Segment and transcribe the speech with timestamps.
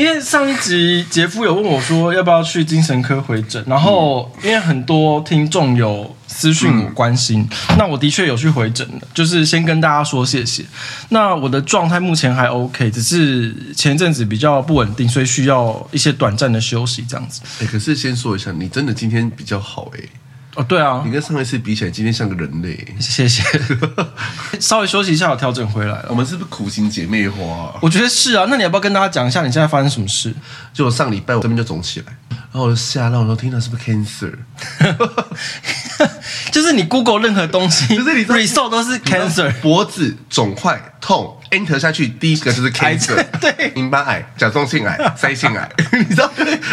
[0.00, 10.64] 因为上一集杰夫有问我说要不要去精神科回诊，然后因为很多听众有私讯我关心，嗯、那我的确有去回诊的，就是先跟大家说谢谢。
[11.10, 17.42] 那我的状态目前还 OK，只是前阵子比较不稳定，所以需要一些短暂的休息这样子。
[17.60, 20.00] 哎，可是先说一下，你真的今天比较好哎。
[20.60, 22.76] 哦，对啊，你跟上一次比起来，今天像个人类。
[23.00, 23.42] 谢谢，
[24.60, 26.06] 稍微休息一下，我调整回来了。
[26.10, 27.74] 我们是不是苦心姐妹花啊？
[27.80, 28.44] 我觉得是啊。
[28.50, 30.34] 那你要不要跟大家讲一下你现在发生什么事？
[30.74, 34.34] 就我上礼拜我这边就肿起来，然后我就吓到，我说天哪，是不是 cancer？
[36.52, 41.39] 就是你 Google 任何东西， 就是你 result 都是 cancer，脖子肿块痛。
[41.50, 46.30] Enter 下去，第一个就是 cancer，对，淋巴癌、甲状腺癌、 腮腺癌， 你知道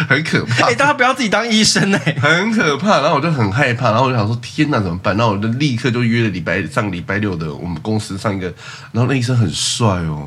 [0.07, 0.67] 很可怕。
[0.67, 3.01] 哎、欸，大家不要自己当医生哎、欸，很可怕。
[3.01, 5.17] 然后我就很害怕，然后我就想说，天哪，怎么办？
[5.17, 8.53] 然后我就立刻就约了礼拜上礼拜六的我们公司上一个，
[8.91, 10.23] 然后那医生很帅哦。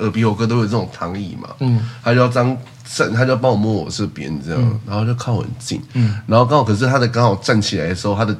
[0.00, 8.36] 耳鼻喉科都有这种躺椅嘛，嗯，他就要张站，他就要帮我摸我这边这样，嗯、然后就靠很近，嗯，然后刚好可是他的刚好站起来的时候，他的。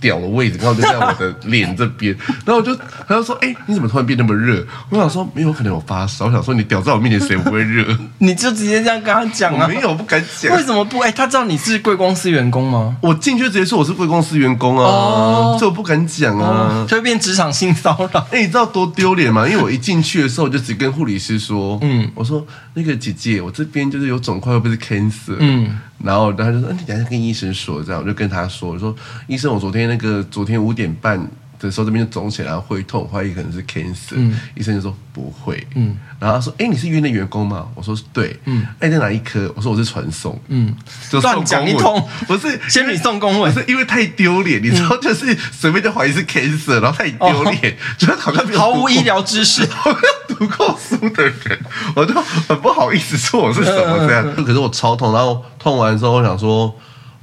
[0.00, 2.74] 屌的位置刚好就在我的脸这边， 然后我就
[3.06, 7.86] 他就说：“哎、欸，你怎么突然变那么热？”我想说：“没有可能我发烧。”我想说：“你屌在我面前谁不会热？”
[8.18, 9.68] 你就直接这样跟他讲啊？
[9.68, 10.56] 没有，不敢讲。
[10.56, 10.98] 为什么不？
[11.00, 12.96] 哎、欸，他知道你是贵公司员工吗？
[13.02, 18.20] 我进去直接说我是贵公司员工啊，哦、这我不敢讲啊，就会变职场性骚扰。
[18.30, 19.46] 哎、欸，你知道多丢脸吗？
[19.46, 25.78] 因为我一进去的时候，我就只跟护理师说：“嗯，我说那个姐姐，我这边就是有肿块，会不会是 cancer？” 嗯。
[26.02, 28.94] 然后他就说：“你等下跟医生说，这样我就跟他说，我说
[29.26, 31.20] 医生，我昨天那个昨天五点半
[31.60, 34.14] 的时候这边就肿起来，会痛，怀疑可能是 cancer。
[34.14, 35.66] 嗯，医生就说不会。
[35.74, 37.68] 嗯，然后他说：哎，你是医院的员工吗？
[37.74, 38.38] 我说对。
[38.46, 39.52] 嗯，哎，在哪一科？
[39.54, 40.40] 我说我是传送。
[40.48, 40.74] 嗯，
[41.10, 51.60] 就乱讲一通，不是先你送公文，不是因为太丢脸，你知道，就是随便就怀疑是 cancer，然后太丢脸，觉得好像毫无医疗知识， 好像读过书的人，
[51.94, 52.14] 我就
[52.48, 54.34] 很不好意思说我是什么这样。
[54.44, 55.44] 可是我超痛，然后。
[55.60, 56.74] 痛完之后，我想说，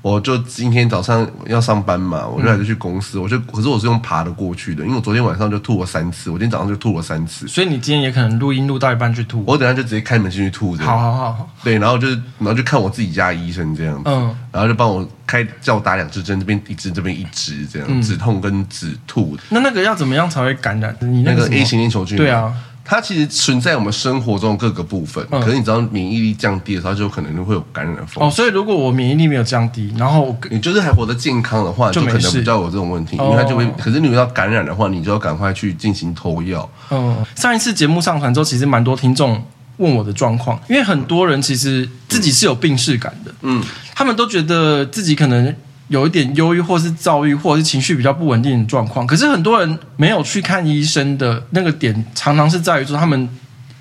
[0.01, 3.19] 我就今天早上要上班嘛，我就还是去公司。
[3.19, 7.47] 我就可是我是用爬的过去的，因为我昨天晚上就吐了三次，我今天早上就吐了三次。
[7.47, 9.43] 所以你今天也可能录音录到一半去吐。
[9.45, 10.75] 我等下就直接开门进去吐。
[10.77, 11.49] 好好好好。
[11.63, 19.37] 对，然后就是然后就看我自己家医生这样子，嗯，然后就帮我开叫我打两支针，这边一支，这边一支，这样止痛跟止吐。
[19.49, 20.95] 那那个要怎么样才会感染？
[21.01, 22.15] 你那个 A 型链球菌？
[22.15, 22.53] 对啊。
[22.89, 28.23] 它其实存在我们生活中各个部分，嗯、可是你知道免疫力降低的时候，就可能会有感染的风险。
[28.23, 33.65] 哦，所以如果我免疫力没有降低，然后你就是还活得健康的话，就可能比较有这种问题，因为它就会。
[33.65, 36.67] 哦、可是你要感染的话，你就要赶快去进行投药。
[36.89, 39.43] 嗯，上一次节目上传之后，其实蛮多听众
[39.75, 43.61] 问我的状况，因为很多人其实自己是有病逝感的，嗯，
[43.93, 45.53] 他们都觉得自己可能。
[45.89, 49.07] 有一点忧郁，或是躁郁，或者是情绪比较不稳定的状况。
[49.07, 53.29] 可是很多人没有去看医生的那个点，常常是在于说他们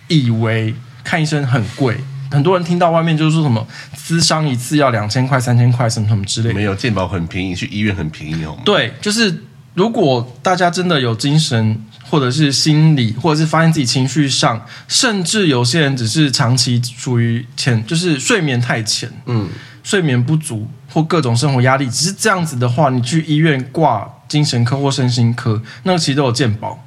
[0.09, 1.97] 以为看医生很贵。
[2.31, 3.67] 很多人听到外面就是说什么
[3.97, 6.55] 咨商一次要两千块、三千块，什么什么之类的。
[6.55, 8.57] 没有健保很便宜，去医院很便宜哦。
[8.65, 9.43] 对，就是
[9.75, 19.49] 如果大家真的有精神，或者是心理，或者是发现自己情绪上，甚至有些人只是长期处于浅，就是睡眠太浅，嗯。
[19.83, 26.83] 睡眠不足或各种生活压力，只是这样子的话，你去医院挂精神科或身心科，那个其实都有健保。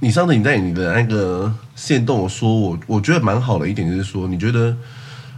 [0.00, 4.74] 你上次你在你的那个线动我说我，我觉得蛮好的一点就是说，你觉得。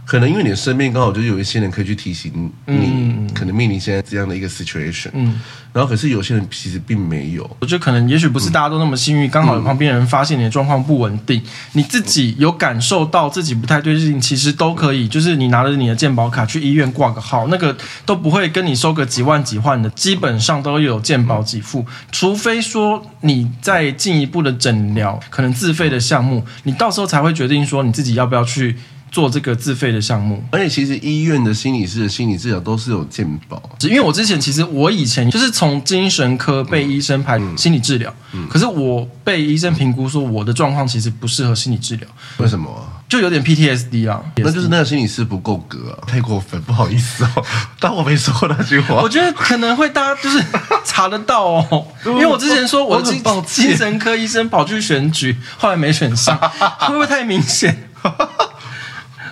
[0.05, 5.41] 可能因为你的身边刚好就有一些人可以去提醒你，可能面临现在这样的一个 situation，嗯，
[5.73, 11.41] 然后可是有些人其实并没有，我觉得可能也许不是大家都那么幸运，刚好有旁边人发现你的状况不稳定，
[11.73, 17.75] 你自己有感受到自己不太对劲，其实都可以，就是你拿着你的健保卡去医院挂个号，那个
[18.05, 28.77] 都不会跟你收个几万几万的，基本上都有健保给付，除非说你在进一步的诊疗，可能自费的项目，你到时候才会决定说你自己要不要去。
[29.15, 30.43] 做这个自费的项目。
[30.51, 42.07] 而且其实医院的心理师的心理治疗都是有健保，因为我之前其实我以前就是从精神科被医生排心理治疗，嗯嗯、可是我被医生评估说我的状况其实不适合心理治疗。
[42.39, 42.69] 为什么？
[43.07, 47.45] 就有点 PTSD 啊，那就是那个心理师不够格啊，太过分，不好意思哦，
[47.79, 48.95] 当我没说过那句话。
[48.95, 50.43] 我觉得可能会大家就是
[50.83, 53.13] 查得到哦， 因为我之前说我的
[53.45, 56.35] 精神科医生跑去选举，后来没选上，
[56.79, 57.89] 会不会太明显？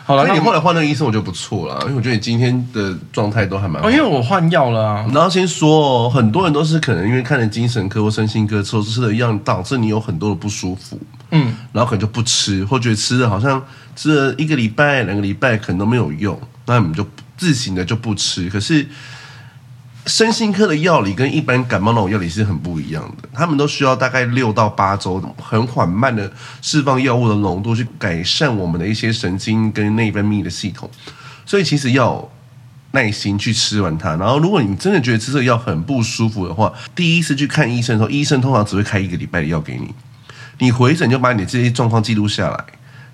[0.06, 3.88] 好了，那你后来换那个医生，我就不错了，因为我觉得你今天的状态都还蛮好。
[3.88, 5.06] 哦，因为我换药了啊。
[5.14, 11.00] 然后先说哦，很多人都是可能因为看了精神科或身心科之后吃的药，导致你有很多的不舒服。
[11.32, 13.64] 嗯，然后可能就不吃，或觉得吃的好像
[13.96, 17.06] 吃了一个礼拜、两个礼拜可能都没有用，那你们就
[17.38, 18.50] 自行的就不吃。
[18.50, 18.86] 可是。
[20.06, 30.90] 身心科的药理跟一般感冒那种药理是很不一样的，他们都需要大概六到八周，很缓慢的释放药物的浓度，去改善我们的一些神经跟内分泌的系统。
[31.46, 32.30] 所以其实要
[32.92, 34.16] 耐心去吃完它。
[34.16, 39.94] 然后，如果你真的觉得吃这个药很不舒服的话，第一次去看医生的时候，医生通常只会开一个礼拜的药给你。
[40.60, 42.66] 你回诊就把你这些状况记录下来，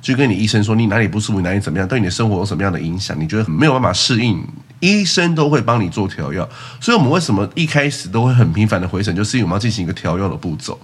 [0.01, 4.41] 就跟你医生说你哪里不舒服，哪里怎么样，对你的生活有什么样的影响，你觉得没有办法适应。
[4.79, 6.47] 医生都会帮你做调药，
[6.79, 10.79] 所以我们为什么一开始都会很频繁的回诊，就是因为我们要进行一个调药的步骤。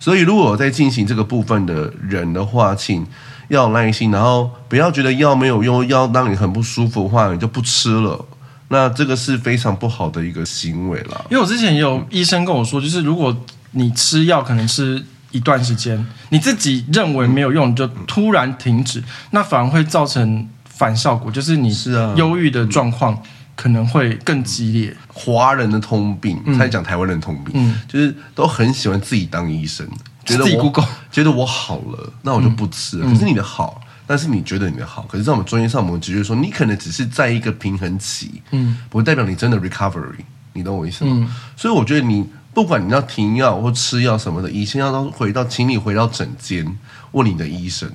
[0.00, 3.06] 所以如果在进行这个部分的人的话，请
[3.46, 8.26] 要有耐心，然后不要觉得药没有用，药让你很不舒服的话，你就不吃了。
[8.66, 11.24] 那这个是非常不好的一个行为了。
[11.30, 13.36] 因为我之前也有医生跟我说，就是如果
[13.70, 19.02] 你吃药可能吃一段时间，你自己认为没有用，你就突然停止，
[19.32, 20.48] 那反而会造成。
[20.74, 21.72] 反效果就是你
[22.16, 23.16] 忧郁的状况
[23.54, 24.96] 可能会更激烈。
[25.06, 29.86] 华人的通病，再讲台湾人的通病，嗯，就是都很喜欢自己当医生，
[30.24, 30.72] 觉得我
[31.12, 33.08] 觉得我好了，那我就不吃了。
[33.08, 40.24] 可是你的好，但是你觉得你的好，可是在我们专业上，我们直接说，你可能只是在一个平衡期，嗯，不代表你真的 recovery，
[40.54, 41.32] 你懂我意思吗？
[41.56, 46.78] 所以我觉得你不管你要停药或吃药什么的，以前要到回到，请你回到诊间
[47.12, 47.90] 问你的医生，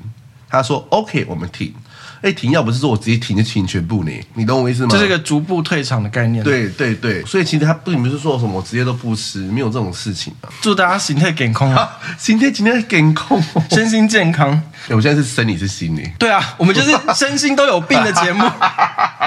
[0.50, 1.74] 他说 OK，我们停。
[2.20, 4.12] 哎，停药不是说我直接停就停全部呢？
[4.34, 4.90] 你懂我意思吗？
[4.90, 6.44] 这是一个逐步退场的概念。
[6.44, 10.50] 对对对，所以其实他并不是说什么我直接都不吃，没有这种事情啊。
[10.60, 12.00] 祝大家心态健康啊！
[12.18, 13.40] 心态今天健康，
[13.70, 14.60] 身心健康。
[14.90, 16.12] 我现在是生理是心理。
[16.18, 18.44] 对啊，我们就是身心都有病的节目。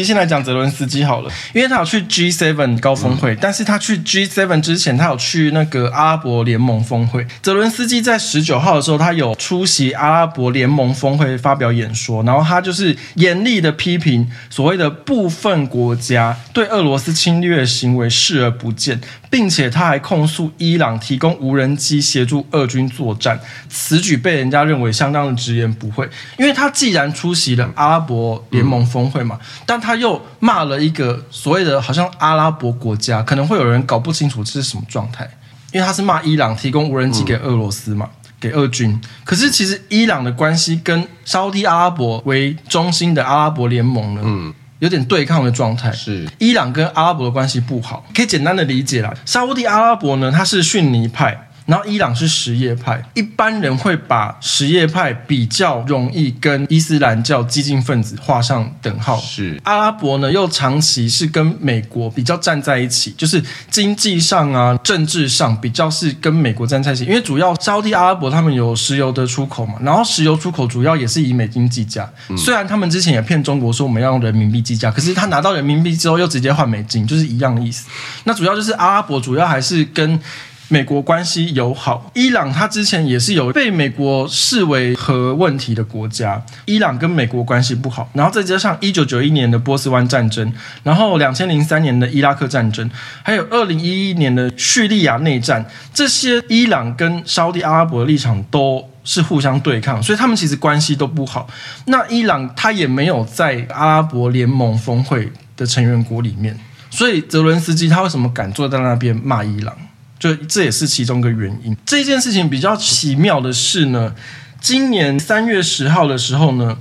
[0.00, 7.26] 先来讲泽伦斯基好了，因为他有去 G7 高峰会，嗯、但是他去 G7 之前，他有去那个阿拉伯联盟峰会。
[7.42, 19.00] 泽伦斯基在十九号的时候，他有出席阿拉伯联盟峰会发表演说，然后他就是严厉的批评所谓的部分国家对俄罗斯侵略行为视而不见，
[19.32, 26.06] 并且他还控诉伊朗提供无人机协助俄军作战，此举被人家认为相当的直言不讳，
[26.36, 35.26] 因为他既然出席了阿拉伯联盟峰会嘛，但他又骂了一个所谓的好像阿拉伯国家，可能会有人搞不清楚这是什么状态，
[35.72, 39.00] 因为他是骂伊朗提供无人机给俄罗斯嘛，给俄军。
[39.24, 44.52] 可是其实伊朗的关系跟沙乌地阿拉伯为中心的阿拉伯联盟呢，
[44.82, 45.92] 有点对抗的状态。
[45.92, 49.14] 是伊朗跟阿拉伯的关系不好，可以简单的理解啦。
[49.24, 51.48] 沙乌地阿拉伯呢，它是逊尼派。
[51.66, 59.16] 然后伊朗是什叶派，一般人会把什叶派比较容易跟伊斯兰教激进分子画上等号。
[59.18, 67.04] 是阿拉伯呢，又长期是跟美国比较站在一起，就是经济上啊、政治上比较是跟美国站在一起。
[67.04, 72.10] 因为主要沙乌地阿拉伯他们有石油的出口嘛，然后石油出口主要也是以美金计价。
[72.28, 77.88] 嗯、虽然他们之前也骗中国说我们要用人民币计价，可是他拿到人民币之后又直接换美金，就是一样的意思。
[78.24, 80.20] 那主要就是阿拉伯主要还是跟。
[80.72, 86.42] 美国关系友好，伊朗它之前也是有被美国视为核问题的国家。
[86.64, 90.50] 伊朗跟美国关系不好，然后再加上一九九一年的波斯湾战争，
[90.82, 92.90] 然后两千零三年的伊拉克战争，
[93.22, 95.62] 还有二零一一年的叙利亚内战，
[95.92, 101.46] 这些伊朗跟沙乌地阿拉伯的立场都是互相对抗，所以他们其实关系都不好。
[101.84, 109.76] 那伊朗他也没有在阿拉伯联盟峰会的成员国里面，所以泽伦斯基他为什么敢坐在那边骂伊朗？
[110.22, 111.76] 就这也是其中一个原因。
[111.84, 114.14] 这件事情比较奇妙的是呢，
[114.60, 116.78] 今年三月十号的时候呢，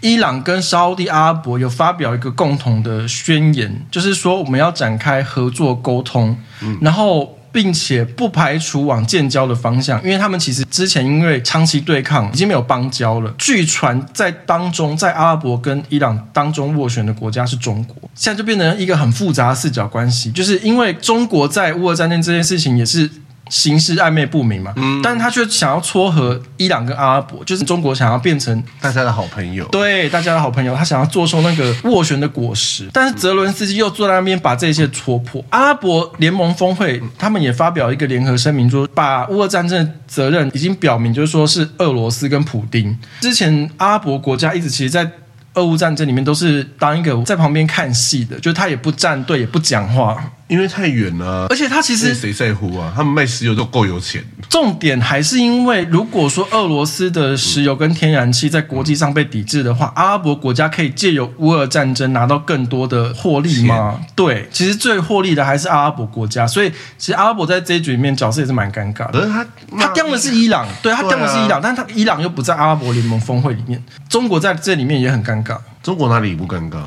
[0.00, 7.37] 伊朗跟沙乌地阿拉伯有发表一个共同的宣言，就是说我们要展开合作沟通，嗯、然后。
[7.58, 13.34] 并且不排除往建交的方向，因为他们其实之前因为长期对抗，已经没有邦交了。
[13.36, 20.30] 据传在当中，在阿拉伯跟伊朗当中斡旋的国家是中国，现在就变成一个很复杂的四角关系。
[20.30, 23.10] 就是因为中国在乌俄战争这件事情也是
[23.48, 35.44] 形势暧昧不明嘛，嗯，但是他却想要撮合伊朗跟阿拉伯，就是中国想要变成大家的好朋友，对大家的好朋友，他想要坐收那个斡旋的果实，但是泽伦斯基又坐在那边把这些戳破。
[35.50, 42.96] 阿拉伯联盟峰会，他们也发表一个联合声明，说把乌俄战争的责任已经表明，就是说是俄罗斯跟普丁。
[43.20, 45.10] 之前阿拉伯国家一直其实，在
[45.54, 50.22] 俄乌战争里面都是当一个在旁边看戏的，就是他也不站队，也不讲话。
[50.48, 52.90] 因为太远了，而且他其实谁在乎啊？
[52.96, 54.24] 他们卖石油都够有钱。
[54.48, 64.00] 重点还是因为，如果说俄罗斯的石油跟天然气在国际上被抵制的话，阿拉伯国家可以借由乌俄战争拿到更多的获利吗？
[64.16, 66.46] 对，其实最获利的还是阿拉伯国家。
[66.46, 69.20] 所以，其实阿拉伯在这一局里面角色也是蛮尴尬的。
[69.20, 69.46] 可是他
[69.78, 75.58] 他掉的是伊朗，对他掉的是伊朗，但是他伊朗又不在阿拉伯联盟峰会里面，中国在这里面也很尴尬。
[75.82, 76.78] 中国哪里不尴尬？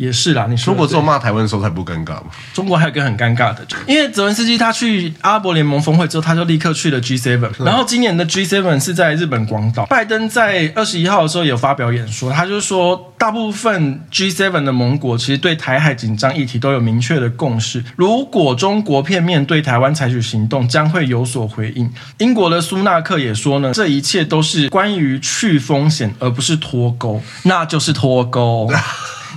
[0.00, 2.30] 也是啦，你说中国只有骂台湾的时候才不尴尬吗？
[2.54, 7.62] 中国还有一个很尴尬的，因为泽文斯基他去阿拉伯联盟峰会之后，他就立刻去了 G7。
[7.62, 9.84] 然后今年的 G7 是在日本广岛。
[9.84, 17.84] 拜登在二十一号的时候有发表演说，他就说，大部分 G7 的盟国其实对台海紧张议题都有明确的共识。
[17.94, 21.92] 如果中国片面对台湾采取行动，将会有所回应。
[22.16, 28.66] 英国的苏纳克也说呢，这一切都是关于去风险，而不是脱钩，那就是脱钩。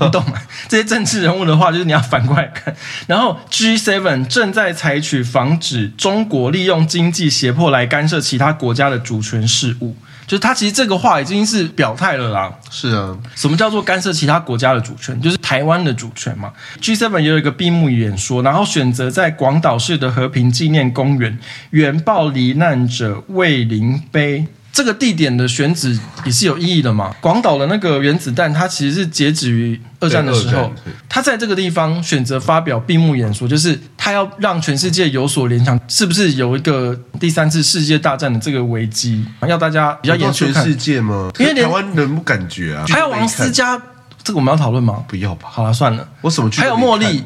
[0.06, 0.34] 你懂吗？
[0.68, 2.76] 这些政治人物的话，就是你要反过来看。
[3.08, 9.96] 然后 G7 正在采取防止中国利用经济胁迫来干涉其他国家的主权事务，
[10.26, 12.52] 就是他其实这个话已经是表态了啦。
[12.70, 15.20] 是啊，什么叫做干涉其他国家的主权？
[15.22, 16.52] 就是台湾的主权嘛。
[16.82, 21.38] G7 也有一个闭幕演说，然后选择在广岛市的和平纪念公园
[21.72, 24.48] 原爆罹难者慰灵碑。
[24.74, 27.16] 这个地点的选址也是有意义的嘛？
[27.22, 30.74] 广岛的那个原子弹，它其实是截止于二战的时候，
[31.08, 39.24] 他在这个地方选择发表闭幕演说，就是他要让全世界有所联想，是不是有一个第三次世界大战的这个危机？
[39.48, 41.30] 要大家比较严肃世界吗？
[41.38, 42.84] 因为台湾人不感觉啊。
[42.88, 43.80] 还有王思佳，
[44.24, 45.04] 这个我们要讨论吗？
[45.08, 45.50] 不要吧。
[45.52, 46.08] 好了，算了。
[46.22, 46.50] 我什么？
[46.52, 47.24] 还有茉莉，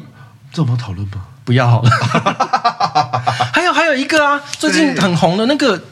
[0.52, 1.14] 这我们要讨论吗？
[1.46, 1.90] 不要好了。
[3.54, 5.82] 还有还有一个啊，最近很红的那个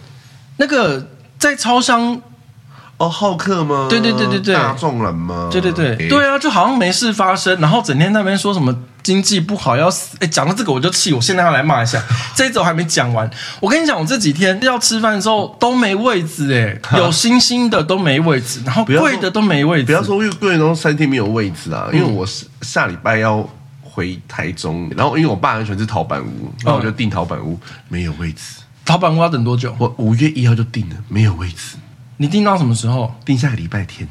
[0.58, 1.12] 那个。
[1.38, 2.20] 在超商
[2.98, 3.88] 哦，好客吗？
[3.90, 5.48] 对对对对对，大众人吗？
[5.52, 10.16] 对对对对啊，就好像没事发生，然后整天那边说什么经济不好要死。
[10.20, 12.02] 哎，讲到这个我就气，我现在要来骂一下。
[12.34, 19.84] 这一周还没讲完，我跟你讲，我这几天要吃饭的时候都没位置，哎， 有星星的都没位置，然后贵的都没位置。
[19.84, 23.46] 不要说因为贵的都三天没有位置啊，因为我是下礼拜要
[23.82, 28.62] 回台中，然后因为我爸很喜欢吃陶板屋，然后我就订陶板屋，没有位置。
[28.86, 29.74] 陶板我要等多久？
[29.78, 31.76] 我五月一号就定了，没有位置。
[32.16, 33.12] 你定到什么时候？
[33.24, 34.08] 定下个礼拜天。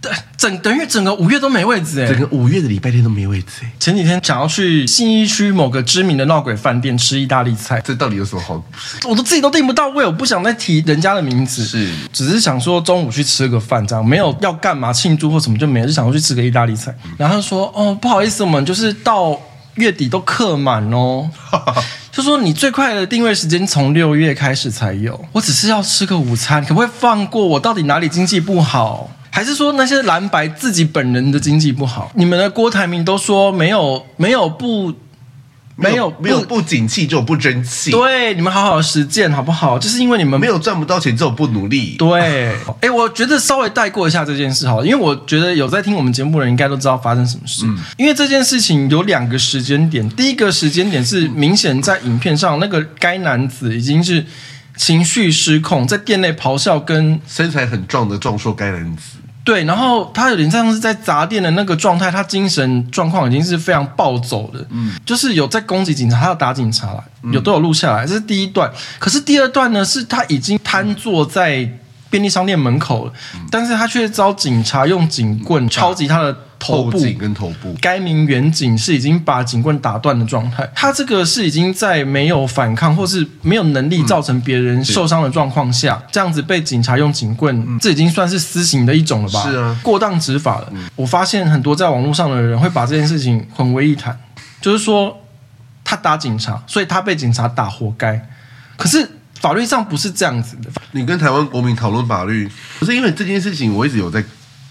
[0.00, 3.72] 对，整等于整个五月都没位置哎，整个五月的礼拜天都没位置哎。
[3.78, 8.60] 前几天想要去信义区某个知名的闹鬼饭店吃意大利菜，这到底有什么好？
[9.08, 16.92] 我都自己都订不到位，我不想再提人家的名字，是，只是想说中午去吃个饭，这样没有要干嘛庆祝或什么，就没有，就想要去吃个意大利菜。
[17.16, 19.40] 然后他说哦，不好意思，我们就是到
[19.74, 21.30] 月底都客满哦。
[22.12, 27.58] 就说你最快的定位时间从六月开始才有，我只是要吃个午餐，可不可以放过我？
[27.58, 29.10] 到底哪里经济不好？
[29.30, 32.12] 还是说那些蓝白自己本人的经济不好？
[32.14, 34.92] 你们的郭台铭都说没有，没有不。
[35.82, 39.78] 没有没有不景气就有不争气，对，你们好好实践好不好？
[39.78, 41.96] 就是因为你们没有赚不到钱，就有不努力。
[41.98, 47.64] 对，哎，我觉得稍微带过一下这件事好了，因为我觉得有在听我们节目的人应该都知道发生什么事。
[47.66, 54.24] 嗯，因为这件事情有两个时间点，第一个时间点是明显在影片上，那个该男子已经是
[54.76, 59.02] 情绪失控，在店内咆哮，跟身材很壮的壮硕该男子。
[59.44, 68.70] 对，然后他有点像是在砸店的那个状态，他精神状况已经是非常暴走的，嗯，就是有在攻击警察，他要打警察了，有都有录下来，这是第一段。
[68.98, 71.68] 可是第二段呢，是他已经瘫坐在
[72.12, 73.12] 便利商店门口了，
[73.50, 76.36] 但是他却遭警察用警棍敲击他的。
[76.64, 89.42] 头部跟头部，该名员警是已经把警棍打断的状态，他这个是已经在没有反抗或是没有能力造成别人受伤的状况下，嗯、这样子被警察用警棍，嗯、这已经算是私刑的一种了吧？
[89.42, 90.68] 是啊，过当执法了。
[90.70, 94.16] 嗯、我发现很多在网络上的人会把这件事情混为一谈，
[94.60, 95.20] 就是说
[95.82, 98.28] 他打警察，所以他被警察打活该。
[98.76, 99.10] 可是
[99.42, 100.70] 法律上不是这样子的。
[100.92, 104.24] 你跟台湾国民讨论法律，不是因为这件事情，我一直有在。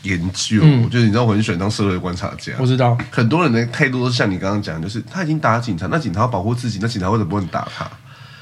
[0.03, 2.53] 研究，嗯、就是你知道我很喜欢当社会观察家。
[2.57, 7.87] 我知道很多人的态度都是像你刚刚讲，就是他已经打警察，那警察要保护自己，那警察为什么不能打他？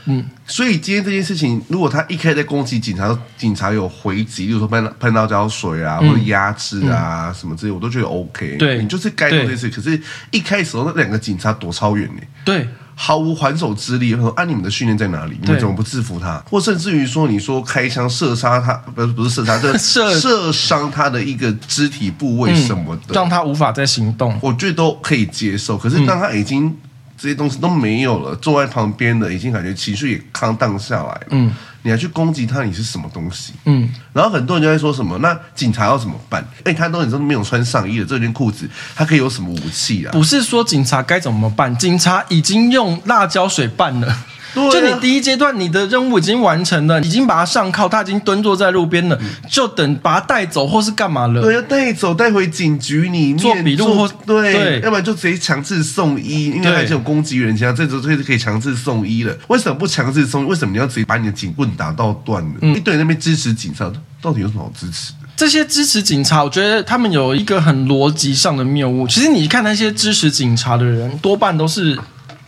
[0.06, 8.56] 嗯，所以今天这件事情，如果他一开始在攻击警察，警察有回击，比如说喷喷辣椒水啊，嗯、或者压制啊、嗯、什么之类，我都觉得 OK。
[8.56, 9.68] 对，你就是该做这件事。
[9.68, 12.22] 对可是，一开始那两个警察躲超远呢。
[12.46, 12.66] 对。
[13.02, 14.14] 毫无还手之力。
[14.14, 15.40] 说按、啊、你们的训练在哪里？
[15.42, 16.44] 你们怎么不制服他？
[16.50, 25.78] 或甚至于说，你说开枪射杀他，不是不是射杀，这 射射伤他的一个肢体部位什么的，嗯、让他无法再行动，我觉得都可以接受。
[25.78, 26.76] 可是当他已经
[27.18, 31.28] 这些东西都没有了，坐在旁边的已经感觉情绪也康荡下来了。
[31.30, 31.54] 嗯。
[31.82, 33.54] 你还去攻击他，你是什么东西？
[33.66, 36.46] 嗯，然后很多人就在说什么，那警察要怎么办？
[36.66, 40.12] 哎，他都已经没有穿上衣了，这件裤子他可以有什么武器啊？
[40.12, 44.18] 不是说警察该怎么办，警察已经用辣椒水办了。
[44.54, 51.42] 对啊、就你第一阶段，你的任务已经完成了，已经把他上铐，他已经蹲坐在路边了，嗯、就等把他带走或是干嘛了？
[51.42, 59.38] 对，要带走带回警局里面做笔录或对，对，要不然就直接强制送医，因为他已经有攻击人家，这时候就可以强制送医了。
[59.48, 60.50] 为什么不强制送医？
[60.50, 62.56] 为什么你要直接把你的警棍打到断了？
[62.62, 63.92] 嗯、一堆人那边支持警察，
[64.22, 65.30] 到底有什么好支持的？
[65.38, 69.08] 这些支持警察，我觉得他们有一个很逻辑上的谬误。
[69.08, 72.00] 其实你看那些支持警察的人，多半都是。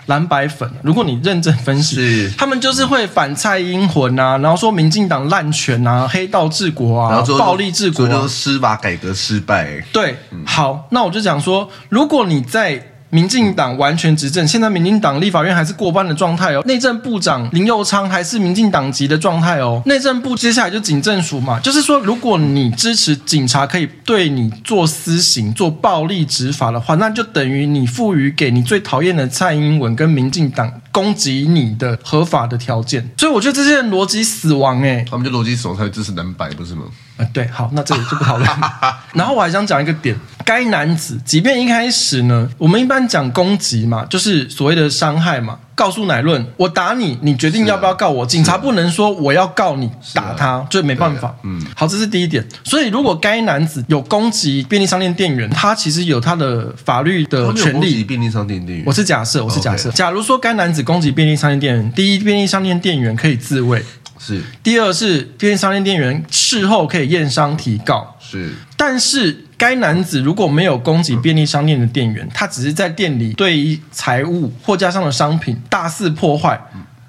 [0.05, 9.81] 蓝白粉，如果你认真分析，他们就是会反蔡英魂啊，然后说民进党滥权啊，黑道治国啊，然后暴力治国，就司法改革失败。
[9.91, 12.90] 对，好，那我就讲说，如果你在。
[13.11, 16.63] 民进党完全执政，现在民进党立法院还是过半的状态哦。
[16.65, 19.81] 内政部长林佑昌还是民进党籍的状态哦。
[19.85, 33.09] 内政部接下来就警政署嘛，就是说，如果你支持警察可以对你做私刑、做暴力执法的话，那就等于你赋予给你最讨厌的蔡英文跟民进党攻击你的合法的条件。
[33.17, 36.83] 所以我觉得这些人逻辑死亡哎，他们就逻辑死亡才会支持蓝白，不是吗？
[37.17, 38.49] 呃，对，好，那这里就不讨论。
[39.13, 40.17] 然后我还想讲一个点。
[40.43, 45.59] 该男子，即便一开始呢，我们一般讲攻击嘛，就是所谓的伤害嘛。
[45.73, 48.23] 告诉乃论，我打你，你决定要不要告我。
[48.23, 51.35] 啊、警察不能说我要告你，打他，啊、就没办法。
[51.43, 52.45] 嗯，好，这是第一点。
[52.63, 57.79] 所以，如果该男子有攻击便利商店店员，他其实有他的法律的权利。
[57.79, 59.89] 攻击便利商店店员，我是假设，我是假设。
[59.91, 63.83] 假如说该男子攻击便利商店店员，第一，便利商店店员可以自卫。
[64.19, 68.15] 是，第二是便利商店店员事后可以验伤提告。
[68.19, 76.59] 是，但是该男子如果没有攻击便利商店的店员，他只是在店里对于财物、货架上的商品大肆破坏，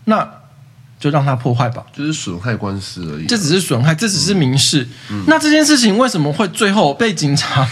[0.05, 0.29] 那
[1.01, 3.25] 就让他破坏吧，就是损害官司而已。
[3.25, 4.87] 这只是损害，这只是民事。
[5.09, 7.67] 嗯、那这件事情为什么会最后被警察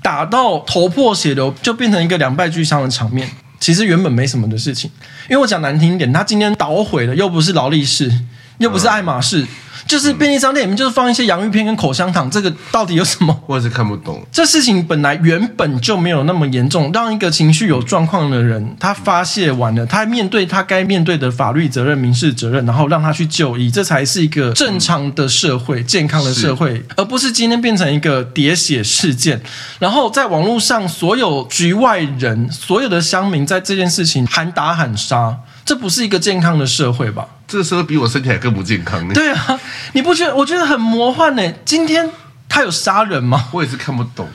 [0.00, 3.30] 打到头破血流，就变成一个两败俱伤的场面？
[3.60, 4.90] 其实原本没什么的事情，
[5.28, 8.10] 因为我讲难听一点，他今天捣毁的又不是劳力士。
[8.58, 9.46] 又不是爱马仕，
[9.86, 13.38] 就是便利商店里面就是放一些洋芋片跟口香糖，这个到底有什么？
[13.46, 14.24] 我也是看不懂。
[14.32, 29.40] 这事情本来原本就没有那么严重，让一个情绪有状况的人他发泄完了，他面对他该面对的法律责任、民事责任，然后让他去就医，这才是一个正常的社会、健康的社会，而不是今天变成一个喋血事件。
[29.78, 37.26] 然后在网络上，所有局外人、所有的乡民在这件事情喊打喊杀，这不是一个健康的社会吧？
[37.48, 39.14] 这个时候比我身体还更不健康呢。
[39.14, 39.60] 对啊，
[39.92, 40.34] 你不觉得？
[40.34, 41.52] 我觉得很魔幻呢。
[41.64, 42.10] 今天
[42.48, 43.48] 他有杀人吗？
[43.52, 44.28] 我也是看不懂。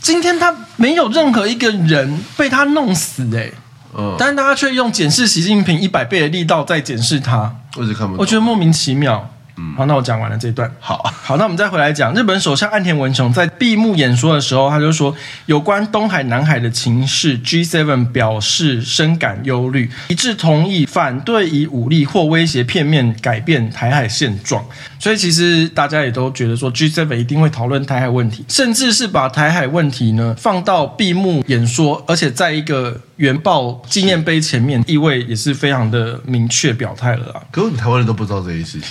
[0.00, 3.50] 今天他没有任何一个人被他弄死哎，
[3.96, 7.54] 嗯，但是大家却用检视习近平一百倍的力道在检视他。
[7.76, 8.16] 我也是看不懂。
[8.18, 9.30] 我觉得莫名其妙。
[9.62, 10.68] 嗯，好，那我讲完了这一段。
[10.80, 15.14] 好，好，那我们再回来讲日本首相岸田文雄在闭幕演说的时候，他就说
[15.46, 24.64] 有关东海、南海的情势，G7 表示深感忧虑，一致同意反对以武力或威胁片面改变台海现状。
[24.98, 37.42] 所以其实大家也都觉得说，G7 一定会讨论台海问题，甚至是把台海问题呢放到闭幕演说，而且在一个原爆纪念碑前面，意味也是非常的明确表态了啊。
[37.50, 38.88] 可是你台湾人都不知道这些事情。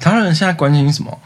[0.00, 1.18] 台湾人现在关心什么？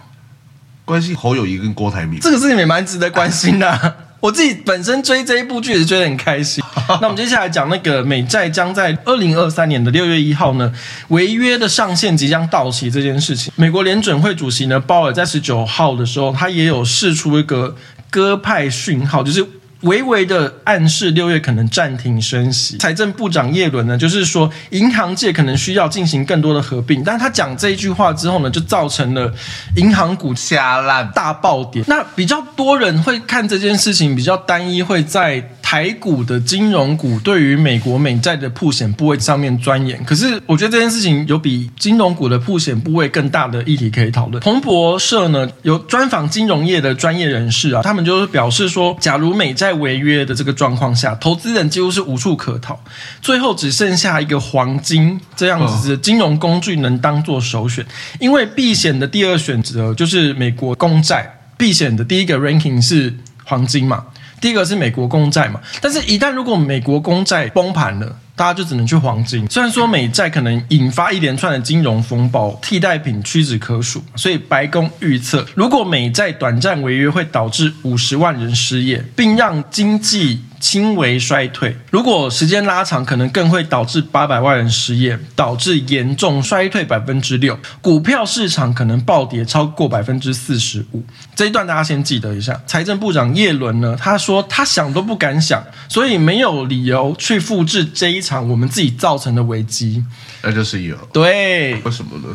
[0.85, 3.95] 关心侯友谊跟郭台铭，这个事情也蛮值得关心的啊。
[4.21, 6.63] 我自己本身追这一部剧也是追得很开心。
[7.01, 10.73] 那我们接下来讲那个美债将在二零二三年的六月一号呢，
[11.09, 17.77] 违约的上限即将到期这件事情，美国联准会主席呢鲍尔在十九号的时候，他也有释出一个
[18.11, 19.47] 鸽派讯号，就是。
[19.83, 22.79] 微微的暗示六月可能暂停升息。
[22.79, 27.05] 财政部长叶伦呢，就是说银行界可能需要进行更多的合并。
[27.05, 29.33] 但他讲这一句话之后呢，就造成了
[29.77, 31.85] 银行股下烂大暴跌。
[31.87, 35.41] 那比较多人会看这件事情比较单一，会在
[35.73, 40.05] 台股的金融股对于美国美债的曝险部位上面钻研。
[40.05, 44.39] 可是我觉得这件事情有比金融股的曝险部位更大的议题可以讨论。
[44.43, 52.79] 彭博社呢有专访金融业的专业人士啊，他们就是表示说，假如美债违约的这个状况下，投资人几乎是无处可逃，
[53.23, 57.83] 最后只剩下一个黄金这样子的金融工具能当做首选，
[58.21, 64.05] 因为避险的第二选择就是美国公债，避险的第一个 ranking 是黄金嘛，
[64.43, 69.47] 第一个是美国公债嘛，但是一旦如果美国公债崩盘了，大家就只能去黄金。
[69.49, 81.77] 虽然说美债可能引发一连串的金融风暴，替代品屈指可数，所以白宫预测，如果美债短暂违约，会导致五十万人失业，并让经济轻微衰退。
[81.91, 87.59] 如果时间拉长，可能更会导致八百万人失业，导致严重衰退百分之六。
[87.81, 91.05] 股票市场可能暴跌超过百分之四十五。
[91.35, 92.61] 这一段大家先记得一下。
[92.67, 100.03] 财政部长叶伦呢，他说他想都不敢想，所以没有理由去复制这一场我们自己造成的危机。
[100.43, 100.97] 那就是有。
[101.13, 102.35] 对，为什么呢？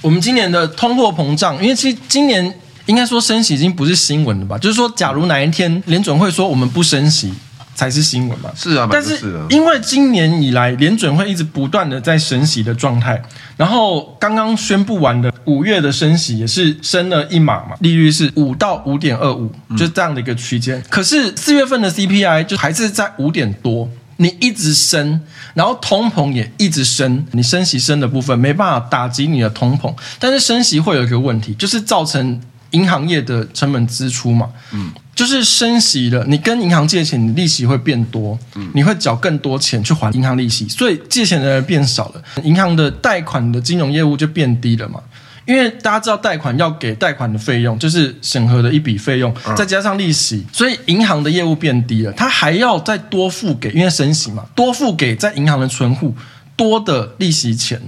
[0.00, 2.54] 我们今年的通货膨胀，因为其实今年。
[2.86, 4.58] 应该说升息已经不是新闻了吧？
[4.58, 7.32] 就是说，假如哪一天联准会说我们不升息，
[7.76, 8.50] 才是新闻嘛？
[8.56, 13.22] 是啊，但是因为今年以来联准会一直不断的在升息的状态，
[13.56, 20.82] 然后刚刚宣布完的五月的升息也是升了一码嘛，利率是五到五点二五，就是这样的一个区间。
[20.90, 23.88] 可是四月份的 CPI 就还是在五点多，
[24.22, 25.20] 你一直升，
[25.54, 32.40] 然后通膨也一直升，你升息升的部分没办法打击你的通膨，但是升息会有一个问题，就是造成。
[32.72, 44.98] 银行业的成本支出嘛，嗯，就是升息了，你跟银行借钱，你利息会变多，嗯，你会缴更多钱去还银行利息，所以借钱的人变少了，银行的贷款的金融业务就变低了嘛。
[45.46, 56.14] 因为大家知道贷款要给贷款的费用，就是审核的一笔费用，再加上利息，所以银行的业务变低了，他还要再多付给，因为升息嘛，多付给在银行的存户
[56.56, 57.80] 多的利息钱，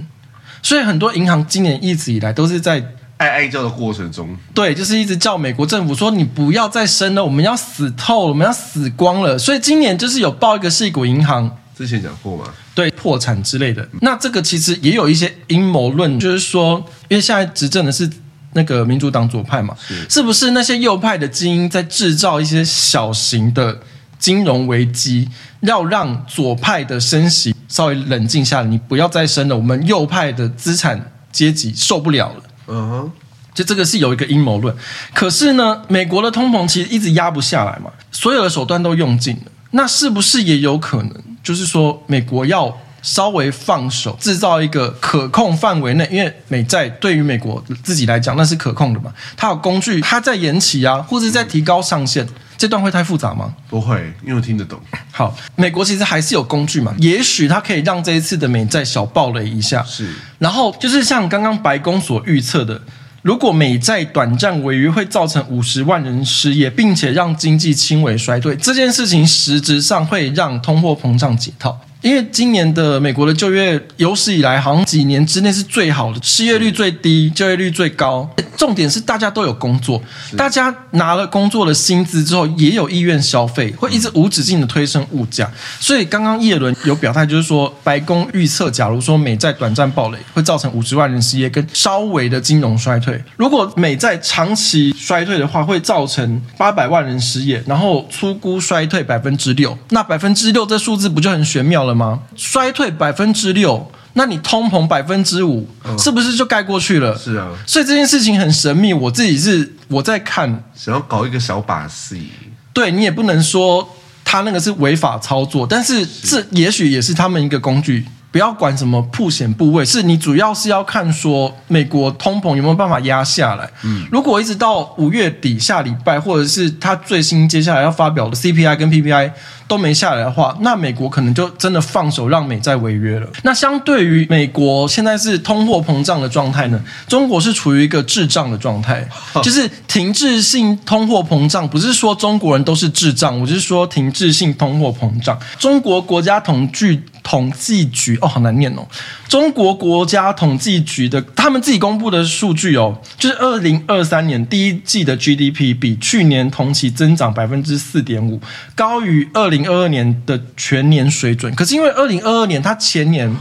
[0.61, 2.83] 所以很多银行今年一直以来都是在。
[3.17, 9.39] 哀哀叫的过程中，对，就是一直叫美国政府说，你不要再升了，我们要死透了，我们要死光了。
[9.39, 12.45] 所以今年就是有报一个矽谷银行，之前讲过吗？
[12.73, 13.87] 对，破产之类的。
[14.01, 18.09] 那这个其实也有一些阴谋论，就是说，因为现在执政的是
[18.53, 23.81] 那个民主党左派嘛，是，是不是那些右派的精英在制造一些小型的
[24.17, 25.29] 金融危机，
[25.61, 32.43] 要让左派的升息稍微冷静下来，你不要再升了，我们右派的资产阶级受不了了。
[32.67, 33.11] 嗯哼，
[33.53, 34.73] 就这个是有一个阴谋论，
[35.13, 52.27] 可是呢，美国的通膨其实一直压不下来嘛，所有的手段都用尽了，那是不是也有可能，就是说美国要稍微放手，制造一个可控范围内，因为美债对于美国自己来讲那是可控的嘛，它有工具，它在延期啊，或者在提高上限。
[52.57, 53.53] 这段会太复杂吗？
[53.69, 54.79] 不会，因为我听得懂。
[55.11, 59.83] 好，美国其实还是有工具嘛，也许它可以让这一次的美债小暴雷一下。
[59.83, 62.81] 是，然后就是像刚刚白宫所预测的，
[63.25, 71.81] 如果美债短暂违约会造成五十万人失业，并且让经济轻微衰退，这件事情实质上会让通货膨胀解套。
[72.05, 78.29] 因为今年的美国的就业有史以来好像几年之内是最好的，失业率最低，就业率最高。
[78.55, 79.99] 重点是大家都有工作，
[80.37, 85.51] 大家拿了工作的薪资之后也有意愿消费，会一直无止境的推升物价。
[85.79, 93.19] 所以刚刚叶伦有表态，就是说白宫预测，假如说美债短暂暴雷，会造成五十万人失业跟稍微的金融衰退。
[93.35, 99.75] 如果美债长期衰退的话，会造成八百万人失业，然后粗估衰退百分之六。
[99.89, 102.07] 那百分之六这数字不就很玄妙了吗？
[102.07, 102.19] 吗？
[102.35, 107.17] 衰退百分之六，那你通膨百分之五，是不是就盖过去了？
[107.17, 108.93] 是啊，所以这件事情很神秘。
[108.93, 112.29] 我自己是我在看，想要搞一个小把戏。
[112.73, 113.87] 对，你也不能说
[114.23, 118.05] 他那个是违法操作，但是这也许也是他们一个工具。
[118.35, 123.65] 不要管什么曝险部位，是你主要是要看说美国通膨有没有办法压下来。
[123.85, 129.31] 嗯，如果一直到五月底下礼拜，或者是他最新接下来要发表的 CPI 跟 PPI
[129.69, 133.27] 都没下来的话，那美国可能就真的放手让美债违约了。
[133.43, 139.07] 那相对于美国现在是通货膨胀的状态呢，中国是处于一个滞胀的状态，
[139.41, 141.65] 就是停滞性通货膨胀。
[141.65, 145.39] 不是说中国人都是滞胀，我是说停滞性通货膨胀。
[145.57, 148.87] 中国国家统计统计局哦，好难念哦。
[149.27, 158.39] 中国国家统计局的他们自己公布的数据哦，就是二零二三年第一季的 GDP 比去年同期增长百分之四点五，
[158.75, 161.53] 高于二零二二年的全年水准。
[161.55, 163.35] 可是因为二零二二年它前年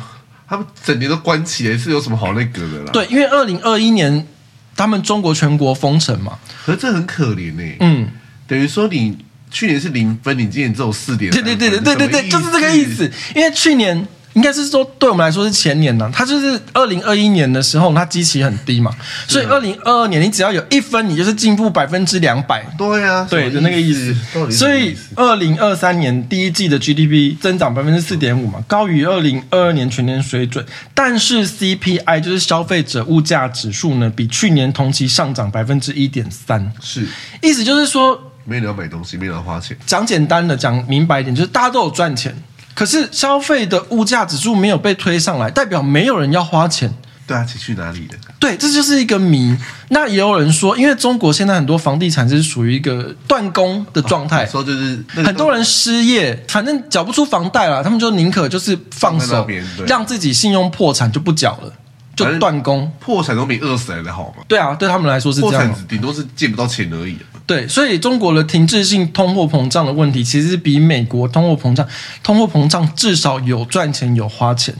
[0.48, 2.90] 他们整年都关起来，是有什么好那个的啦？
[2.90, 4.26] 对，因为二零二一年
[4.74, 7.76] 他们中国全国封城嘛，可是这很可怜呢、欸。
[7.80, 8.08] 嗯，
[8.48, 9.18] 等于说你。
[9.54, 11.30] 去年是零分，你今年只有四点。
[11.30, 13.08] 对对对对对对对，就是这个意思。
[13.36, 18.90] 因为去年应该是说，对我们来说是前年呢，它就是二零二一年的时候，它基期很低嘛，
[19.28, 22.66] 所以二零二二年你只要有一分，你就是进步百分之两百。
[22.76, 24.12] 对啊，对的那个意思。
[24.50, 30.66] 所以二零二三年第一季的 GDP 增长百分之四点五嘛，高于二零二二年全年水准。
[30.92, 36.72] 但是 CPI 就是消费者物价指数呢，比去年同期上涨百分之一点三。
[36.82, 37.06] 是，
[37.40, 38.32] 意思就是说。
[38.44, 39.76] 没人要买东西，没人要花钱。
[39.86, 42.34] 讲简单的，讲明白一点，就是大家都有赚钱，
[42.74, 46.92] 可是消费的物价指数没有被推上来，代表没有人要花钱。
[47.26, 48.18] 对啊，钱去哪里了？
[48.38, 49.56] 对，这就是一个谜。
[49.88, 59.48] 那也有人说，因为中国现在很多房地产是属于一个断供的状态，说就是很多人失业，反正缴不出房贷了，他们就宁可就是放手，
[59.86, 61.72] 让自己信用破产就不缴了，
[62.14, 62.92] 就断供。
[63.00, 64.44] 破产总比饿死来的好嘛？
[64.46, 65.66] 对啊，对他们来说是这样。
[65.66, 67.16] 破产顶多是借不到钱而已。
[67.46, 71.86] 对，所以中国的停滞性通货膨胀的问题，其实比美国通货膨胀，
[72.22, 74.74] 通货膨胀至少有赚钱有花钱。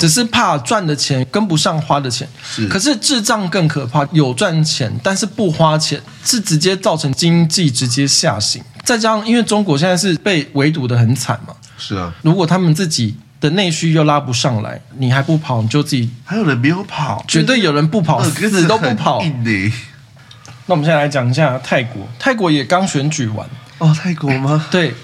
[0.00, 2.66] 只是怕赚的钱跟不上花的钱，是。
[2.68, 8.62] 可是滞胀更可怕，有赚钱但是不花钱，是直接造成经济直接下行。
[8.82, 12.10] 再加上，因为中国现在是被围堵的很惨嘛，是啊。
[12.22, 19.22] 如果他们自己的内需又拉不上来，你还不跑，你就自己还有人没有跑，绝对有人不跑，死都不跑。
[20.66, 23.48] 那我们现在来讲一下泰国，泰国也刚选举完
[23.78, 24.66] 哦，泰国吗？
[24.70, 24.94] 对。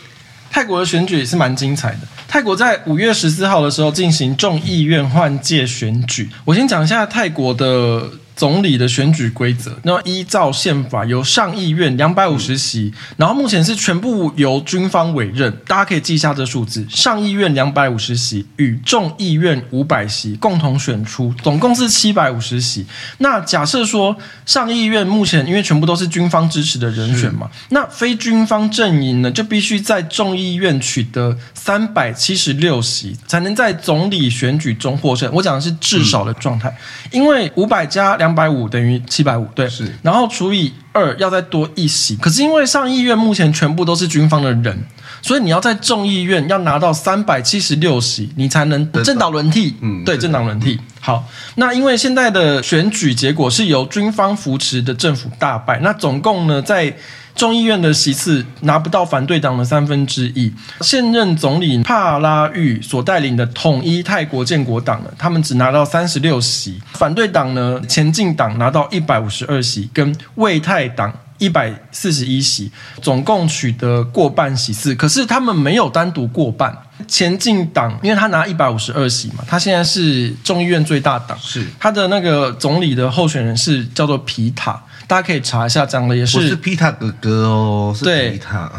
[0.50, 2.00] 泰国的选举也是蛮精彩的。
[2.26, 6.28] 泰国在五月十四号的时候进行众议院换届选举。
[6.44, 8.10] 我先讲一下泰国的。
[8.40, 22.86] 总理的选举规则，那么依照宪法，由上议院两百五十席，然后目前是全部由军方委任，大家可以记一下这数字：上议院两百五十席与众议院五百席共同选出，总共是七百五十席。
[23.18, 35.30] 那假设说上议院目前因为全部都是军方支持的人选嘛，那非军方阵营呢就必须在众议院取得三百七十六席，才能在总理选举中获胜。
[35.34, 36.74] 我讲的是至少的状态，
[37.10, 38.29] 因为五百加两。
[38.30, 42.14] 两百五等于七百五，对，是，然后除以二要再多一席。
[42.16, 44.78] 可是因为上议院目前全部都是军方的人，
[45.20, 49.74] 所以你要在众议院要拿到三百七十六席，你才能政党轮替。
[49.80, 50.78] 嗯，对，政党轮替。
[51.00, 56.96] 好，那因为现在的选举结果是由军方扶持的政府大败，那总共呢在。
[57.34, 74.94] 众议院的席次拿不到反对党的三分之一，现任总理帕拉育所带领的统一泰国建国党呢，他们只拿到三十六席，反对党呢前进党拿到一百五十二席，跟为泰党一百四十一席，总共取得过半席次。
[74.94, 76.76] 可是他们没有单独过半，
[77.08, 81.64] 前进党因为他拿一百五十二席嘛，他现在是众议院最大党，是。
[81.78, 84.78] 他的那个总理的候选人是叫做皮塔。
[85.10, 88.70] 大家可以查一下，长得也是，是皮塔哥哥哦，是皮塔，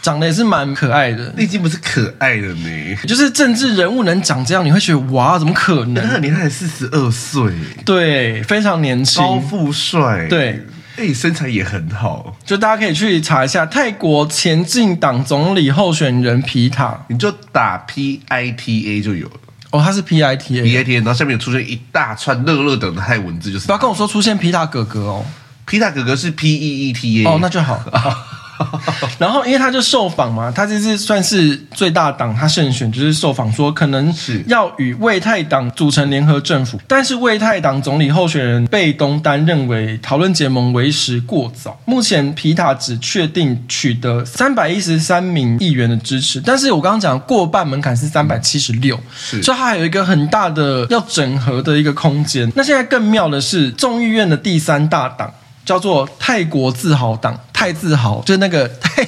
[0.00, 1.34] 长得也是蛮可爱的。
[1.36, 5.94] 那已经不是可爱了呢，就是政治人物能长这样，你会觉得哇，怎么可能？
[6.08, 7.52] 那年他才四十二岁，
[7.84, 10.64] 对，非常年轻，高富帅，对，
[10.96, 12.36] 哎，身材也很好。
[12.46, 19.32] 就大家可以去查一下泰国前进党总理候选人皮塔，你就打 P I T A 就有了。
[19.72, 25.26] 哦，他是 P I T A，P I T A，然后下面有出现一大串热热等的泰文字，就是不要跟我说出现皮塔哥哥哦。
[25.70, 27.80] 皮塔哥哥是 P E E T A 哦，那就好。
[29.18, 41.80] 然后，因为他就受访嘛，他这是算是最大党，他胜选就是受访说，可能是要与魏泰党组成联合政府，但是魏泰党总理候选人贝东丹认为讨论结盟为时过早。
[41.86, 52.52] 目前皮塔只确定取得三百一十三名议员的支持，但是我刚刚讲过半门槛是三百七十六，所以他还有一个很大的要整合的一个空间。
[52.54, 55.32] 那现在更妙的是众议院的第三大党。
[55.64, 59.06] 叫做泰国自豪党，泰自豪就是那个 泰，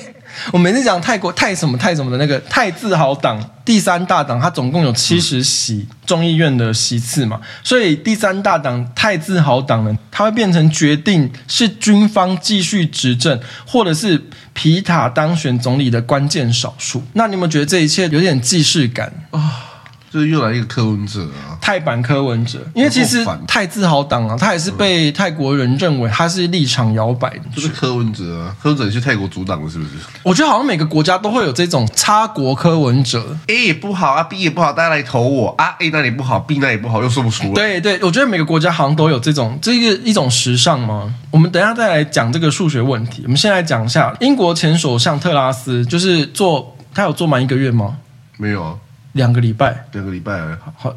[0.52, 17.02] 我每次讲泰国泰什么泰什么的那个泰自豪党第三大党，它总共有七十席众议院的席次嘛，所以第三大党泰自豪党呢，它会变成决定是军方继续执政，或者是皮塔当选总理的关键少数。
[17.14, 19.71] 那你有没有觉得这一切有点既视感啊？
[20.12, 29.90] 就是又来一个柯文哲啊，泰版柯文哲，因为其实泰自豪党啊，他也是被泰国人认为他是立场摇摆的，就是柯文哲啊，柯文哲去泰国阻挡了，是不是？
[30.22, 37.54] 我觉得好像每个国家都会有这种差国柯文哲，A 也不好啊，B 也不好，大家来投我啊，A 那里不好，B 那里不好，又说不出来。
[37.54, 41.14] 对对，我觉得每个国家好像都有这种，这个一种时尚吗？
[41.30, 43.22] 我们等一下再来讲这个数学问题。
[43.24, 47.96] 我们先来讲一下英国前首相特拉斯，就是做他有做满一个月吗？
[48.36, 48.74] 没有啊。
[49.12, 50.40] 两个礼拜，两个礼拜，
[50.76, 50.94] 好，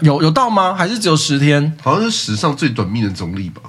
[0.00, 0.74] 有有到吗？
[0.74, 1.76] 还是只有十天？
[1.82, 3.60] 好像是史上最短命的总理吧。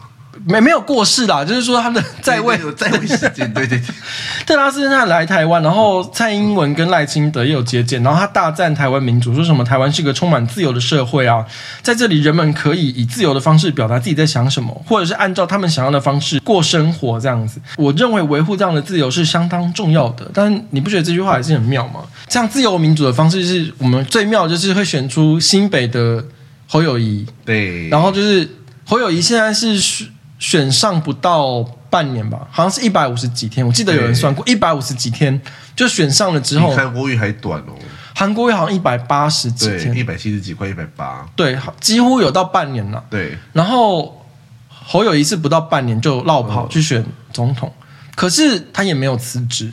[0.44, 3.94] 没没有过世啦，就是说他的在位在位时间，对对对。
[4.48, 11.46] 特拉斯他来台湾，然后蔡英文跟赖清德也有接见，然后他大赞台湾民主，说什么台湾是个充满自由的社会啊，
[11.84, 17.62] 在这里人们可以以自由的方式表达自己在想什么，或者是按照他们想要的方式过生活这样子。
[17.78, 22.00] 我认为维护这样的自由是相当重要的，但你不觉得这句话还是很妙吗？
[22.32, 26.26] 这样自由民主的方式是我们最妙，就是会选出新北的
[26.66, 28.50] 侯友谊，对，然后就是
[28.86, 30.08] 侯友谊现在是。
[30.42, 35.40] 选上不到半年吧，好像是一百五十几天，我记得有人算过一百五十几天
[35.76, 37.78] 就选上了之后，韩国瑜还短哦。
[38.16, 43.04] 韩国瑜好像一百八十几天，一百七十几块，一百八，对，几乎有到半年了。
[43.08, 44.26] 对，然后
[44.68, 49.72] 侯友谊是不到半年就落跑去选总统，嗯、可是他也没有辞职。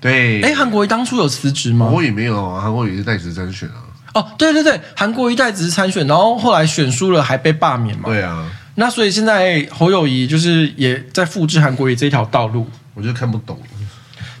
[0.00, 1.86] 对，哎，韩国瑜当初有辞职吗？
[1.92, 3.84] 我也没有啊，韩国瑜是代职参选啊。
[4.14, 8.04] 哦，对对对，韩国瑜代职参选，然后后来选输了，还被罢免嘛。
[8.06, 13.56] 对啊，那所以现在侯友宜就是也在复制韩国瑜这条道路，我就看不懂。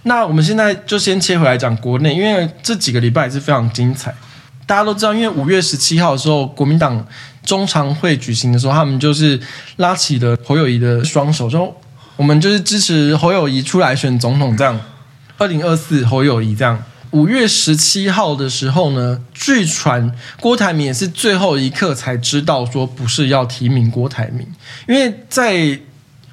[0.04, 4.14] 那我们现在就先切回来讲国内，因为这几个礼拜也是非常精彩。
[4.66, 7.06] 大家都知道，因为五月十七号的时候，国民党
[7.44, 9.38] 中常会举行的时候，他们就是
[9.76, 11.78] 拉起了侯友宜的双手，说
[12.16, 14.80] 我们就是支持侯友宜出来选总统这样。
[15.40, 16.78] 二零二四侯友谊这样，
[17.12, 24.46] 五月十七号的时候呢，据传郭台铭也是最后一刻才知道说不是要提名郭台铭，
[24.86, 25.80] 因为在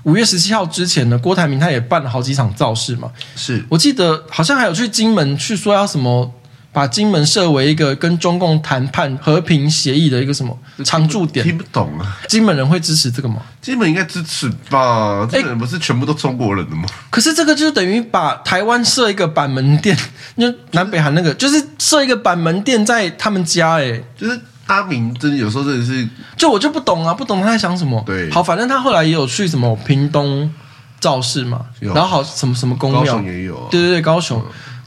[0.04, 3.64] 五月十七号之前呢，郭台铭他也办了好几场造势嘛，是。
[3.70, 6.34] 我记得好像还有去金门去说要什么。
[6.78, 11.44] 把金门设为一个跟中共谈判和平协议的一个什么常驻点？
[11.44, 12.20] 听不懂啊！
[12.28, 13.38] 金门人会支持这个吗？
[13.60, 15.28] 金门应该支持吧？
[15.28, 16.84] 金门人不是全部都中国人的吗？
[17.10, 19.98] 可是这个就等于把台湾设一个板门店，
[20.38, 28.04] 就南北韩那个，就是设一个板门店在他们家，哎，就是阿明真的有时候真的是，就我就不懂啊，不懂他在想什么。
[28.06, 30.54] 对，好，反正他后来也有去什么屏东
[31.00, 34.40] 造势嘛，然后好什么什么宫庙，也有，对对对，高雄。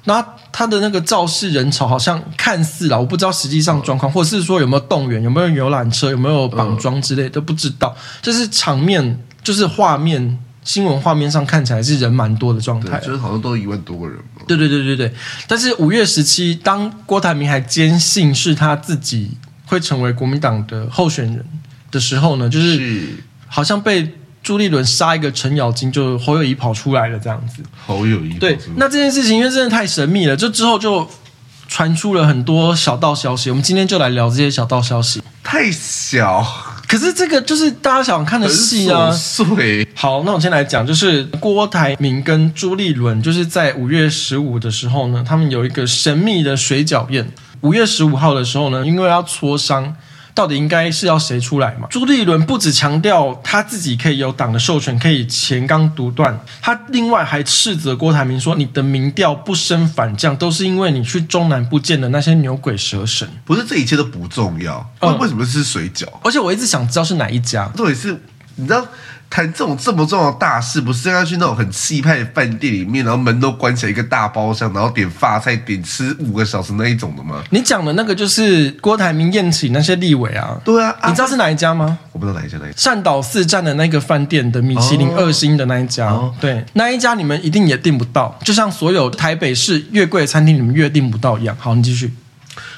[0.04, 7.96] 那他的那个造势人潮好像看似啦，我不知道实际上状况，或者是说有没有动员，有没有游览车，有没有绑桩之类的，都不知道。
[8.20, 14.18] 就是场面，就是画面，新闻画面上看起来是人蛮多的状态，就是好像都一万多个人。
[14.46, 15.14] 对对对对对。
[15.46, 19.30] 但是五月十七，当郭台铭还坚信是他自己
[19.66, 21.44] 会成为国民党的候选人
[21.90, 24.16] 的时候呢，就是好像被。
[24.42, 27.62] 朱立伦杀一个程咬金，就侯友谊跑出来了，这样子。
[27.86, 31.06] 侯友谊对，那这件事情因为真的太神秘了，就之后就
[31.68, 33.50] 传出了很多小道消息。
[33.50, 35.22] 我们今天就来聊这些小道消息。
[35.44, 36.46] 太小，
[36.88, 39.10] 可是这个就是大家想看的戏啊。
[39.10, 47.30] 碎，好，那我先来讲，就是郭台铭跟朱立伦，就是在五月十五的时候呢，他们有一个神秘的水饺宴。
[47.60, 49.94] 五月十五号的时候呢，因为要磋商。
[50.34, 51.86] 到底应该是要谁出来嘛？
[51.90, 64.90] 朱立伦不只强调他自己可以有党的授权，可以前纲独断，他另外还斥责郭台铭说：“你的民调不升反降，都是因为你去中南部见的那些牛鬼蛇神。”不是，这一切都不重要。
[65.00, 66.06] 嗯，为什么是水饺？
[66.22, 67.70] 而且我一直想知道是哪一家。
[67.76, 68.20] 到底是
[68.56, 68.86] 你知道？
[69.30, 77.40] 谈这种这么重要的大事，不是应该去那种很气派的饭店里面，然后门都关起来一个大包厢，然后点发菜，点吃五个小时那一种的吗？
[77.50, 80.60] 你讲的那个就是郭台铭宴请那些立委啊？
[80.64, 81.96] 对啊，你知道是哪一家吗？
[82.10, 82.76] 我不知道哪一家，哪一家？
[82.76, 91.56] 善导寺站的那个饭店的米其林二星的那一家，哦、对，那一家你们一定也订不到，就像所有台北市越贵的餐厅你们越订不到一样。
[91.58, 92.12] 好，你继续。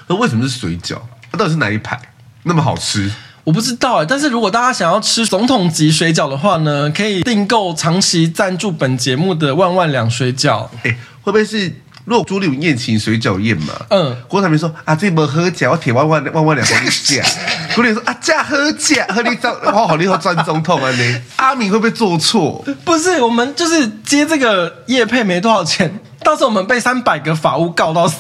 [0.07, 0.99] 那为什么是水饺？
[1.31, 1.99] 它到底是哪一排？
[2.43, 3.11] 那么好吃？
[3.45, 10.69] 我不知道哎，但是如果大家想要吃总统级水饺的话呢，可以订购长期赞助本节目的万万两水饺。
[10.85, 11.75] 哎，会不会是
[12.05, 13.75] 如果朱立伦宴请水饺宴嘛？
[13.91, 17.23] 嗯，郭台铭说啊，这波喝假，我铁万万万万两帮你假。
[17.75, 21.21] 郭立说啊，假喝假，喝你造，好好你好赚总统啊你。
[21.37, 22.65] 阿敏会不会做错？
[22.85, 28.15] 不是，我们就是接这个叶配没多少钱，到时候我们被三百个法务告到死。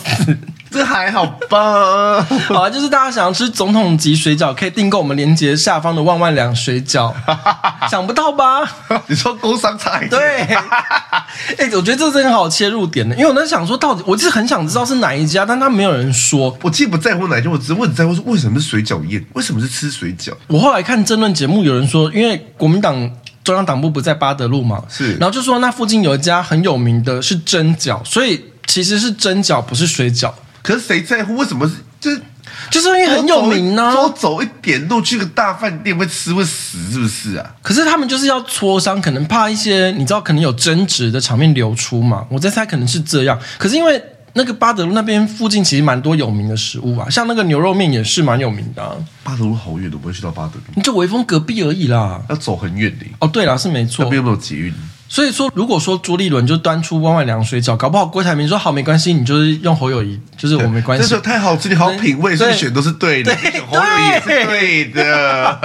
[0.73, 2.23] 这还好吧？
[2.49, 7.13] 好啊，就是大家想要吃总统级水饺，可以订购我们连接下方的万万两水饺。
[7.91, 8.63] 想不到吧？
[9.07, 10.09] 你说工商菜？
[10.09, 10.19] 对。
[10.43, 16.57] 哎、欸，我觉得这是很好切入点的，因为我在想说，到底我其实很想知道是哪一家，但他没有人说。
[16.63, 19.23] 我既不在乎哪一家，我只问在乎说为什么是水饺宴？
[19.35, 20.33] 为什么是吃水饺？
[20.47, 23.11] 我后来看争论节目，有人说，因为国民党
[23.45, 30.33] 中央党部不在八德路嘛，是，然后就说那附近有一家很有名的是蒸饺，所以其实是蒸饺，不是水饺。
[30.63, 31.37] 可是谁在乎？
[31.37, 32.23] 为什么是就是
[32.71, 33.93] 就是因为很有名呢、啊？
[33.95, 37.55] 多走一点路去个大饭店会吃会死是不是啊？
[37.63, 42.25] 可是他们就是要磋商，可能怕一些你知道可能有争执的场面流出嘛。
[42.31, 43.39] 我在猜可能是这样。
[43.59, 44.03] 可是因为
[44.35, 48.95] 那个巴德路那边附近其实蛮多有名的食物啊，像那个牛肉面也是蛮有名的、啊。
[49.23, 50.63] 八德路好远，都不会去到巴德路。
[50.75, 53.07] 你就微风隔壁而已啦，要走很远的。
[53.19, 54.05] 哦，对啦，是没错。
[54.05, 54.75] 那边有没有捷运？
[55.13, 61.07] 所以说，如果说朱立伦就端出万万凉水饺，搞不好郭台铭说好没关系，你就是用侯友宜，就是我没关系。
[61.07, 65.61] 这是太好吃，你好品味，所以选都是对的，对侯友宜是对的。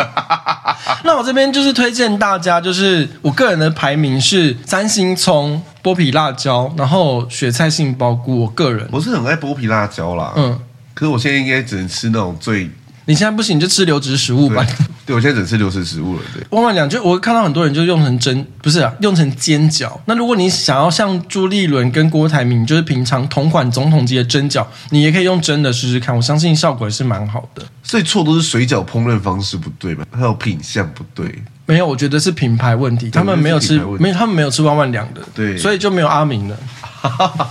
[1.05, 8.41] 那我这边就是推荐大家，就是我个人的排名是三星葱、剥皮辣椒，然后雪菜杏鲍菇。
[8.41, 10.59] 我个人我是很爱剥皮辣椒啦，嗯，
[10.93, 12.69] 可是我现在应该只能吃那种最
[13.07, 14.65] 你现在不行，你就吃流质食物吧。
[15.05, 16.21] 对，我现在只吃流质食物了。
[16.33, 19.97] 对，万万两就我看到很多人就用成蒸，不是啊，用成煎饺。
[20.05, 27.63] 那如果你想要像朱立伦跟郭台铭，就是平常同款总统级的蒸饺，你也可以用蒸的试试看，我相信效果也是蛮好的。
[27.81, 30.05] 所以错都是水饺烹饪方式不对吧？
[30.11, 31.33] 还有品相不对。
[31.65, 36.57] 没有，我觉得是品牌问题，他们没有吃，没有，他们没有吃万万两的，对，所以就没有阿明了。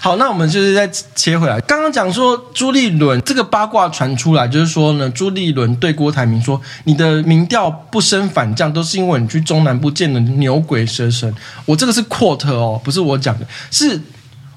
[0.00, 11.32] 好，那我们就是再切回来，刚刚讲说朱立伦这个八卦传出来，就是说呢，朱立伦对郭台铭说：“你的民调不升反降，都是因为你去中南部见了牛鬼蛇神。”
[11.66, 14.00] 我这个是 quote 哦，不是我讲的，是。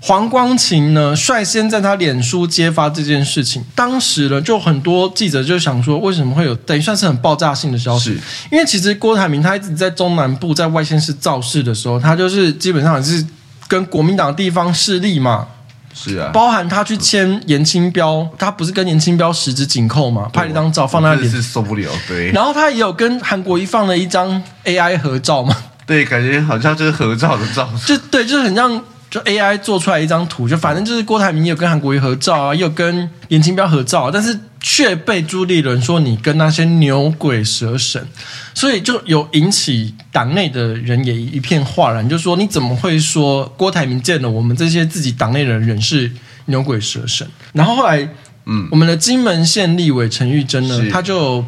[0.02, 3.64] 黄光琴呢，率先在他脸书揭发这件事情。
[3.74, 8.16] 当时呢，就很多记者就想说，为什么会有等于算是很爆炸性的消息？
[8.52, 13.26] 因为其实郭台铭他一直在中南部在外县市造势的时候，他就是基本上是
[13.68, 15.48] 跟国民党地方势力嘛，
[15.94, 21.90] 是啊，包含他去签严清标，他不是跟严清标十指紧扣嘛，拍了一张照放在那里，是受不了。
[22.08, 25.56] 对，然后他也有跟韩国一放了一张 AI 合照嘛，
[25.86, 28.84] 对，感觉好像就是合照的照，就对，就是很像。
[29.16, 38.06] 就 AI 做出来一张图，就反正就是郭台铭也有跟韩国瑜合照啊，也有跟颜清标合照啊，但是却被朱立伦说你跟那些牛鬼蛇神，
[38.54, 46.12] 所以就有引起党内的人也一片哗然，就说你怎么会说郭台铭见了我们这些自己党内的人是
[46.48, 47.26] 牛鬼蛇神？
[47.54, 48.06] 然后后来，
[48.46, 51.46] 嗯，我们的金门县立委陈玉珍呢，他就。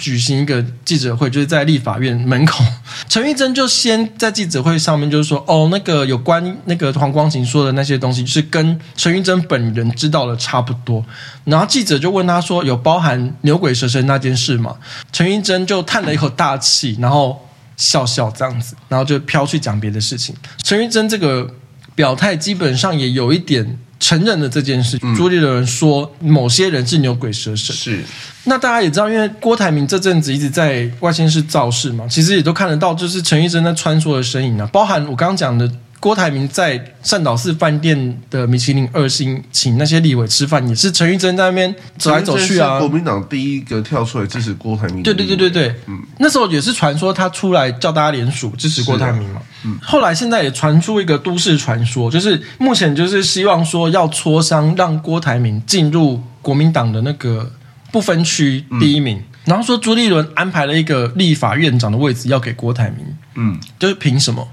[0.00, 2.64] 举行一个记者会，就是在立法院门口，
[3.08, 11.04] 陈玉珍就先在记者会上面就是说，哦，那个有关那个黄光芹说的那些东西，就是跟陈玉珍本人知道的差不多。
[11.44, 14.74] 然后记者就问他说，有包含牛鬼蛇神那件事吗？
[15.12, 17.46] 陈玉珍就叹了一口大气，然后
[17.76, 20.34] 笑笑这样子，然后就飘去讲别的事情。
[20.62, 21.54] 陈玉珍这个
[21.94, 23.78] 表态基本上也有一点。
[24.00, 27.76] 承认了这件事，朱立伦说某些人是牛鬼蛇神。
[27.76, 28.02] 是，
[28.44, 35.70] 那大家也知道，因为郭台铭这阵子一直在外星市造势嘛，其实也都看得到，就是陈玉珍在穿梭的身影啊，包含我刚刚讲的。
[36.00, 42.78] 郭台铭在善导寺饭店的米其林二星请那些立委吃饭，也是陈玉珍在那边走来走去啊。
[42.78, 49.42] 国民党第一个跳出来支持郭台铭，对对对对对，嗯，那时候也是传说他出来叫大家联署支持郭台铭嘛。
[49.66, 57.52] 嗯，后来现在也传出一个都市传说，就是目前就是希望说要磋商让郭台铭进入国民党的那个
[57.92, 64.48] 不分区第一名，嗯、然后说朱立伦安排了一个立法院长的位置要给郭台铭，嗯，就是凭什么？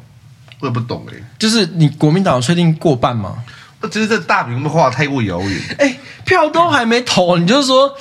[0.59, 3.35] 我也不懂哎、欸，就是你国民党确定过半吗？
[3.79, 5.59] 那其实这大饼画太过遥远。
[5.77, 7.93] 哎、欸，票都还没投，你就是说，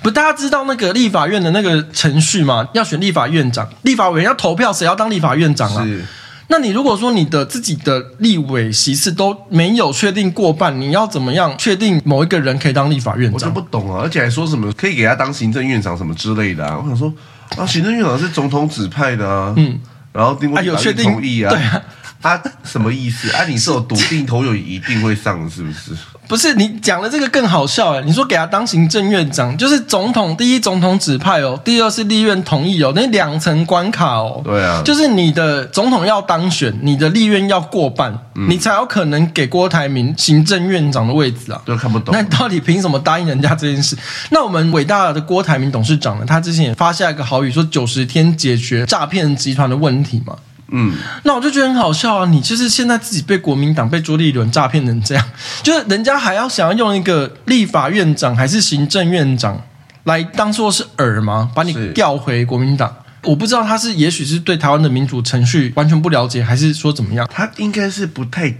[0.00, 2.68] 不，大家知道那个立法院的那个程序吗？
[2.72, 5.84] 要选立法院长，立法委员要投票，谁要当立法院长啊？
[6.50, 13.34] 那你如果说你的自己的立委席次都没有确定过半，你要怎么样确定某一个人可以当立法院长？
[13.34, 16.78] 我就不懂啊，而且还说什么可以给他当行政院长什么之类的啊？
[16.80, 17.12] 我想说
[17.56, 19.78] 啊，行政院长是总统指派的啊，嗯。
[20.12, 21.50] 然后经过有确定同意啊？
[21.50, 21.82] 对啊，
[22.22, 23.30] 啊什么意思？
[23.30, 25.92] 啊，你是有笃定投友一定会上，是不是？
[26.26, 28.02] 不是，你讲的这个更好笑哎！
[28.02, 34.42] 你说给他当行政院长，就是总统第一总统指派哦，第二是立院同意哦，那两层关卡哦。
[34.44, 41.62] 对啊，就是你的总统要当选，你的立院要过半，嗯、你才有可能给郭台铭行政院长的位置啊。
[41.64, 43.96] 都看不懂，那你到底凭什么答应人家这件事？
[44.30, 46.26] 那我们伟大的郭台铭董事长呢？
[46.26, 50.36] 他之前也发下一个豪语，说九十天解决诈骗集团的问题嘛。
[50.70, 50.94] 嗯，
[51.24, 52.26] 那我就觉得很好笑啊！
[52.26, 55.24] 你就是现在自己被国民党被朱立伦诈骗成这样，
[55.62, 59.62] 就是人家还要想要用一个立法院长还是行政院长
[60.04, 61.50] 来当做是饵吗？
[61.54, 62.94] 把你调回国民党？
[63.24, 67.26] 我不知道他是也许是对台湾的民主程序完全不了解，还是说怎么样？
[67.32, 68.54] 他应该是不太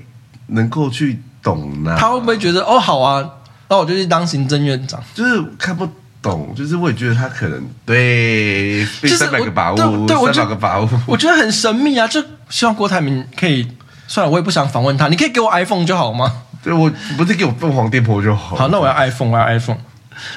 [0.47, 1.95] 能够去懂呢。
[1.99, 3.23] 他会不会觉得哦好啊，
[3.69, 5.03] 那我就去当行政院长？
[5.15, 5.87] 就是看不。
[6.31, 12.07] 懂，就是我也觉得他可能对被三百个把握，对，对三百个把握，我觉得很神秘啊！
[12.07, 13.67] 就希望郭台铭可以，
[14.07, 16.31] 算了，我也不想访问他，你可以给我 iPhone 就好吗？
[16.63, 18.57] 对，我不是给我凤凰电波就好。
[18.57, 19.79] 好，那我要 iPhone，我要 iPhone。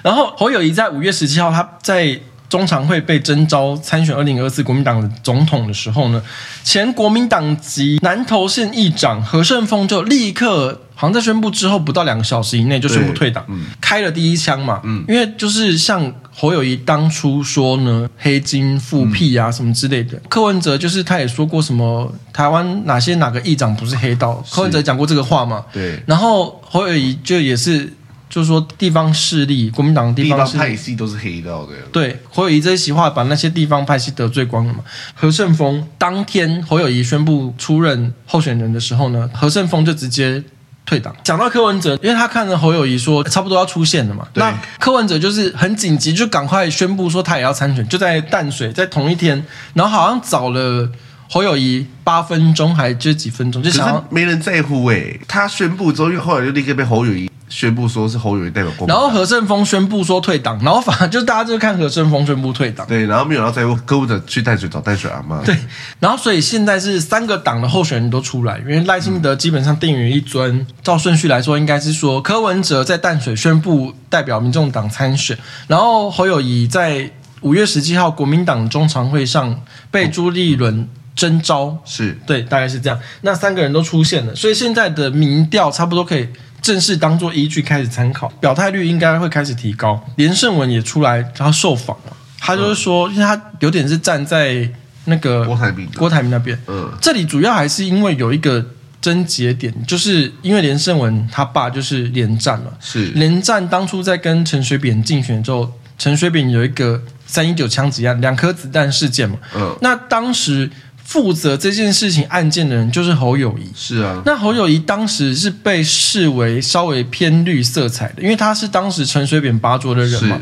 [0.04, 2.20] 然后侯友谊在五月十七号，他在
[2.52, 6.22] 中常会被征召参选二零二四国民党的总统的时候呢，
[6.66, 10.82] 前国民党籍南投县议长何胜峰就立刻。
[10.94, 14.80] 好像在宣布之后不到两个小时以内就宣布退党，嗯、开了第一枪嘛。
[14.84, 20.16] 嗯，因为就是像侯友宜当初说呢，黑金复辟啊什么之类的。
[20.20, 25.66] 嗯、柯文哲就是他也说过什么台湾哪些哪个议长不是黑道，柯文哲讲过这个话嘛。
[25.74, 26.00] 对。
[26.06, 27.92] 然后侯友宜就也是
[28.32, 31.74] 就是说地方势力，国民党的地方势力派系都是黑道的。
[31.92, 34.80] 对，侯友谊这一席话把那些地方派系得罪光了嘛。
[35.14, 40.44] 何胜峰当天侯友谊宣布出任候选人的时候呢，何胜峰就直接。
[40.84, 41.16] 退党。
[41.24, 50.90] 讲到柯文哲，因为他看着侯友谊说差不多要出现了嘛，对那柯文哲就是很紧急，就赶快宣布说他也要参选，就在淡水，在同一天，然后好像找了
[51.30, 55.22] 侯友谊八分钟，还就几分钟，就想要没人在乎哎、欸。
[55.28, 57.31] 他宣布之后，后来就立刻被侯友宜。
[57.52, 62.88] 宣布说是侯友谊代表国民党，然后何胜峰宣布说退党，然后反正就大家就看何胜峰宣布退党。
[62.88, 65.44] 对，然后没有人在乎柯文哲去淡水找淡水阿妈。
[65.44, 65.56] 对，
[66.00, 70.60] 然后所以现在是三个党的候选人都出来，因为赖清德基本上定于一尊。
[70.60, 75.38] 嗯、照顺序来说，应该是说柯文哲在淡水宣布代表民众党参选，
[75.68, 81.78] 然后侯友谊在五月十七号国民党中常会上被朱立伦征召。
[81.84, 82.98] 是对，大概是这样。
[83.22, 86.30] 那三个人都出现了，所以现在的民调差不多可以。
[86.62, 90.00] 正式当做依据开始参考，表态率应该会开始提高。
[90.16, 94.70] 连胜文也出来，然后受访了，他就是说，因为他有点是站在
[95.06, 96.58] 那个郭台铭郭台铭那边。
[96.68, 98.64] 嗯，这里主要还是因为有一个
[99.02, 109.38] 症结点，就是因为连胜文他爸就是连战嘛，是连战当初在跟陈水扁竞选之后，陈水扁有一个三一九枪击案，两颗子弹事件嘛。
[109.56, 110.70] 嗯，那当时。
[111.12, 114.24] 负责这件事情案件的人就是侯友谊，是啊。
[114.26, 120.40] 那侯友谊当时是被视为稍微偏绿色彩的，因为他是当时陈水扁拔擢的人嘛，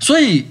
[0.00, 0.46] 所以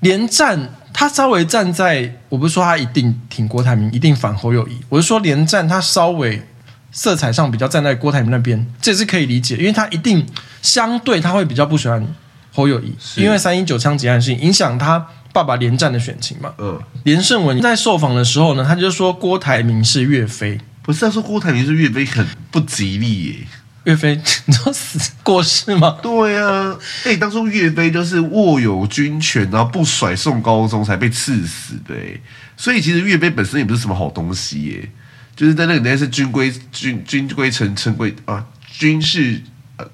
[0.00, 6.46] 连战他稍微站在，我不是说他一定挺郭台铭，一定反侯友谊，我是说连战他稍微
[6.92, 10.26] 色彩上比较站在郭台铭那边，这也是可以理解，因为他一定
[10.60, 12.06] 相对他会比较不喜欢
[12.52, 15.06] 侯友谊，因为三一九枪击案事情影响他。
[15.36, 23.34] 爸爸连战的选情嘛，嗯，连胜文在受访的时候呢，他就说郭台铭是岳飞，不是他说郭台铭是岳飞很不吉利耶，
[23.84, 24.16] 岳飞
[24.46, 25.98] 你知道死过世吗？
[26.02, 26.74] 对啊，
[27.04, 31.94] 哎、欸，当初岳飞就是握有军权，然后不甩宋高宗才被赐死的，
[32.56, 34.88] 所以其实岳飞本身也不是什么好东西耶，
[35.36, 39.42] 就是在那个年代是军规军，军规臣，臣规啊，军事
[39.76, 39.84] 呃，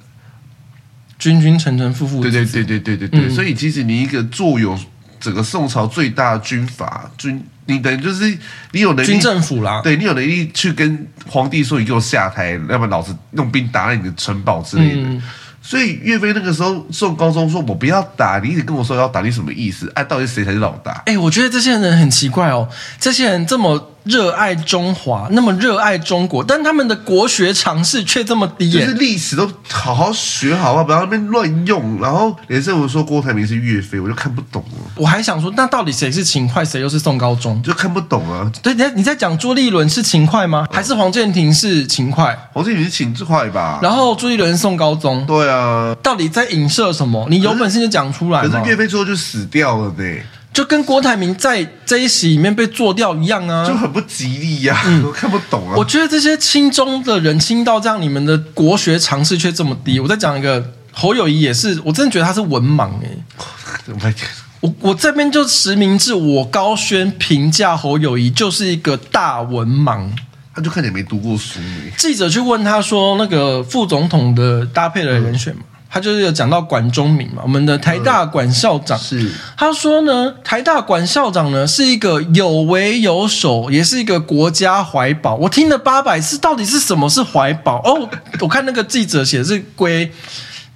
[1.19, 4.79] 君君臣臣，父父对对对对对对对，嗯、所以其实你一个坐有。
[5.23, 8.37] 整个宋朝最大的军阀军，你等于就是
[8.73, 15.09] 你有能力，军政府啦，对你有能力去跟皇帝说，你给我下台，要不然老子用兵打烂你的城堡之类的。
[15.09, 15.23] 嗯
[15.65, 19.89] 所以岳飞那个时候宋高宗说：“我不要打你，一直跟我说要打你，什么意思？
[19.95, 22.69] 哎、啊，到底谁才是老大？”哎、欸，我觉得这些人很奇怪哦。
[22.99, 28.71] 这些人这么热爱中华，那么热爱中国，但他们的国学常识却这么低。
[28.73, 32.01] 就是历史都好好学好啊，不要那边乱用。
[32.01, 34.91] 然后连胜文说郭台铭是岳飞，我就看不懂了。
[34.97, 37.63] 我还想说，那到底谁是秦桧，谁又是宋高宗？
[37.63, 38.51] 就看不懂啊。
[38.63, 40.67] 对，你在你在讲朱立伦是秦桧吗？
[40.73, 42.37] 还是黄建庭是秦桧？
[42.53, 43.79] 黄建庭是秦桧吧？
[43.83, 45.25] 然后朱立伦是宋高宗。
[45.27, 46.33] 对啊，到底？
[46.33, 47.27] 在影射什么？
[47.29, 48.41] 你有本事就讲出来。
[48.41, 50.21] 可是岳飞最后就死掉了呢，
[50.53, 54.83] 就跟郭台铭在这一席里面被做掉一样啊，就很不吉利呀、啊。
[54.87, 55.75] 嗯、我看不懂啊。
[55.77, 59.99] 我觉得这些亲中的人亲到这样，你们的国学常识却这么低。
[59.99, 64.15] 我再讲一个，侯友谊也是，我真的觉得他是文盲哎、欸。
[64.61, 70.09] 我我这边就实名制，我高轩评价侯友谊就是一个大文盲。
[70.55, 71.59] 他就看起来没读过书。
[71.97, 75.63] 记者去问他说，那个副总统的搭配的人选嘛？
[75.93, 85.35] 嗯他就是有讲到管中闵嘛，我们的台大管校长、呃、是他说呢，台大管校长呢是一个有为有守，也是一个国家怀宝。
[85.35, 87.83] 我听了八百次，到底是什么是怀宝？
[87.85, 88.09] 哦，
[88.41, 90.11] 我看那个记者写的是瑰，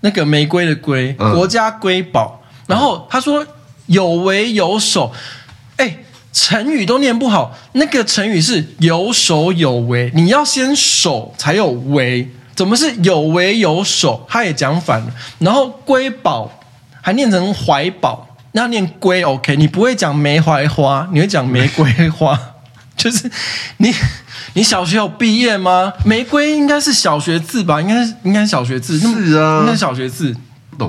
[0.01, 2.43] 那个玫瑰的瑰，国家瑰宝。
[2.43, 3.43] 嗯、然后他说
[3.87, 5.11] 有为有守，
[5.79, 5.97] 哎，
[6.31, 12.31] 成语都念不好，那个成语是有守有为，你要先守才有为。
[12.57, 14.27] 怎么是有为有守？
[14.29, 15.07] 他也讲反了。
[15.39, 16.51] 然后瑰宝
[17.03, 19.55] 还念成怀宝，那念瑰 OK？
[19.55, 22.41] 你不会讲梅槐花，你会讲玫瑰花。
[22.97, 23.31] 就是
[23.77, 23.95] 你
[24.55, 25.93] 你小学有毕业吗？
[26.07, 27.79] 玫瑰应该是小学字吧？
[27.79, 28.99] 应该是应该是小学字。
[28.99, 30.35] 是啊，应该是小学字。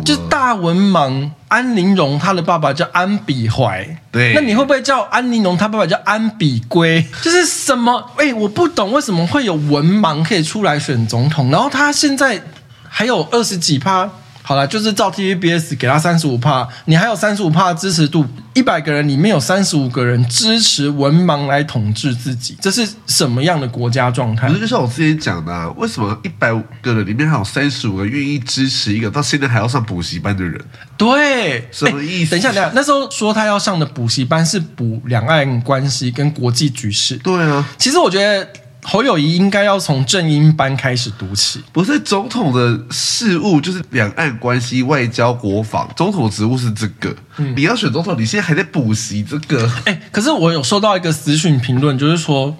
[0.03, 3.88] 就大文盲安陵容，他的爸爸叫安比怀。
[4.11, 5.57] 对，那你会不会叫安陵容？
[5.57, 7.05] 他爸爸叫安比圭？
[7.21, 8.11] 就是什么？
[8.17, 12.41] 哎、欸，我不懂为什么会有文盲可以出来选总统，然后他现在
[12.88, 14.09] 还有二十几趴。
[14.47, 24.47] 好了，就是照 TVBS 给他三十五帕，你还有三十五帕的支持度，一百个人里面有三十五个人支持文盲来统治自己，这是什么样的国家状态？
[24.47, 30.57] 可是就像我之前讲的、啊，为什么一百个人里面还有三十五个愿意支持一个到现在还要上补习班的人？
[30.95, 32.31] 对，什么意思？
[32.31, 37.17] 等一下，等一下，那时候说他要上的补习班是补两岸关系跟国际局势。
[37.17, 38.47] 对啊，其实我觉得。
[38.89, 41.61] 侯友谊应该要从正音班开始读起。
[41.73, 45.89] 不是总统的事务，就是两岸关系、外交、国防。
[45.93, 47.13] 总统职务是这个。
[47.35, 49.69] 嗯、你要选总统，你现在还在补习这个？
[49.83, 52.55] 哎、欸，可是我有收到一个私讯评论，就是说，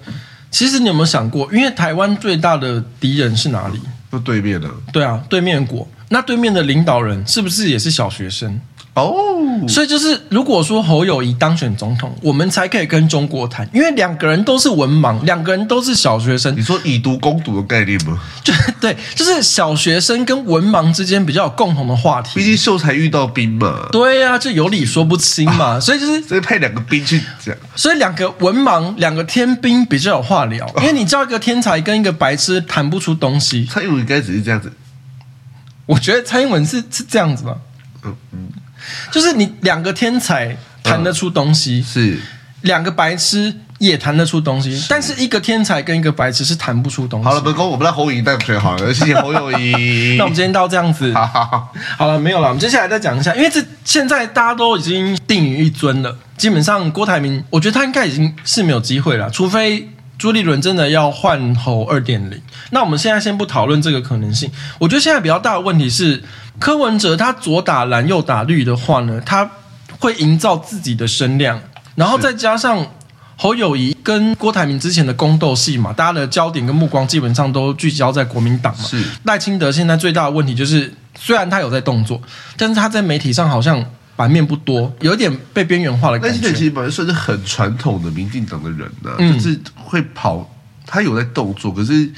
[0.50, 3.80] 其实你有没有想过，因为台湾最大的敌人是哪里？
[4.12, 5.88] 就对面的，对啊，对面国。
[6.10, 8.60] 那对面的领导人是不是也是小学生？
[8.98, 16.56] 哦，所以就是，如果说侯友谊当选总统，我们才可以跟中国谈，因为两个人都是文盲，两个人都是小学生。
[16.56, 18.20] 你说以毒攻毒的概念吗？
[18.42, 22.30] 就对，就是小学生跟文盲之间比较有共同的话题。
[22.34, 23.88] 毕竟秀才遇到兵嘛。
[23.92, 27.54] 对呀、啊，就有理说不清嘛，啊、所以就是，所以派两个兵去讲。
[27.76, 33.64] 所以两个文盲，两个天兵比较有话聊，因为你叫一个天才跟一个白痴谈不出东西。
[33.66, 34.72] 蔡英文应该只是这样子。
[35.86, 37.56] 我觉得蔡英文是是这样子吧。
[38.04, 38.48] 嗯嗯。
[39.10, 42.18] 就是你两个天才谈得出东西，嗯、是
[42.62, 47.24] 两个白痴也谈得出东西，是但是一个天才跟一个白痴是谈不出东西。
[47.24, 50.16] 好了，本宫我们让侯友谊带学好了，谢谢侯友谊。
[50.16, 52.48] 那我们今天到这样子， 好，好，好，好了，没有了。
[52.48, 59.88] 我们接下来再讲一下，因为这现在大家都已经定于一尊了，基本上郭台铭，我觉得他应该已经是没有机会了，除非
[60.18, 62.42] 朱立伦真的要换侯二点零。
[62.70, 66.22] 那我们现在先不讨论这个可能性，我觉得现在比较大的问题是。
[66.60, 69.48] 柯文哲他左打蓝右打绿的话呢，他
[70.00, 71.62] 会营造自己的声量，
[71.94, 72.84] 然后再加上
[73.36, 78.82] 侯友谊跟郭台铭之前的宫斗戏嘛，大家的焦点跟目光基本上都聚焦在国民党嘛。
[78.82, 82.20] 是赖清德现在最大的问题就是，虽然他有在动作，
[82.56, 83.84] 但是他在媒体上好像
[84.18, 86.34] 版面不多，有一点被边缘化的感觉。
[86.34, 90.44] 赖清德其实本来算是很传统的民进党的人呢、啊，嗯、就是会跑，
[90.84, 92.10] 他有在动作，可是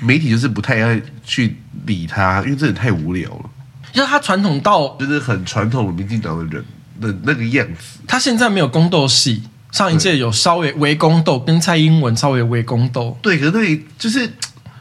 [0.00, 3.50] 媒体就是不太爱去理他，因为真的太无聊了。
[3.92, 6.64] 就是他传统到就是很传统的民进党的人
[6.98, 8.00] 的那个样子。
[8.06, 13.18] 他现在没有宫斗戏，上一届有稍微微宫斗，跟蔡英文稍微微宫斗。
[13.20, 14.32] 对，可是那就是，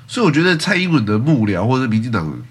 [0.07, 2.41] 所以我觉得蔡英文的幕僚或者民进党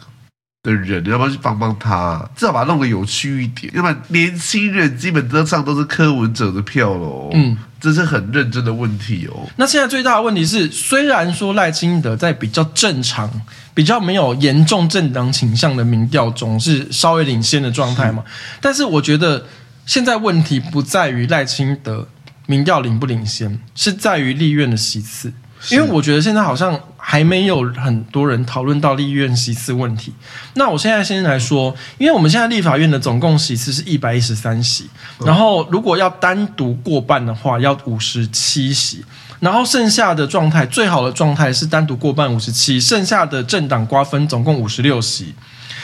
[0.63, 2.29] 的人，要不要去帮帮他？
[2.37, 3.73] 至少把它弄得有趣一点。
[3.75, 7.31] 要不然年轻人基本上都是柯文哲的票喽。
[7.33, 7.57] 嗯。
[7.81, 9.49] 这是很认真的问题哦。
[9.57, 13.31] 那现在最大的问题是，虽然说赖清德在比较正常、
[13.73, 19.47] 比较没有严重政党倾向的民调中是稍微领先的状态嘛，是但是我觉得
[19.87, 22.07] 现在问题不在于赖清德
[22.45, 25.33] 民调领不领先，是在于立院的席次。
[25.71, 30.13] 因为我觉得现在好像还没有很多人讨论到立院席次问题。
[30.55, 34.89] 那我现在先来说，因为我们现在立法院的总共席次是一百一十三席，
[35.25, 39.05] 然后如果要单独过半的话，要五十七席，
[39.41, 45.35] 然后剩下的状态，最好的状态是单独过半五十七，剩下的政党瓜分总共五十六席。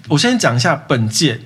[0.08, 1.40] 我先讲一下本届。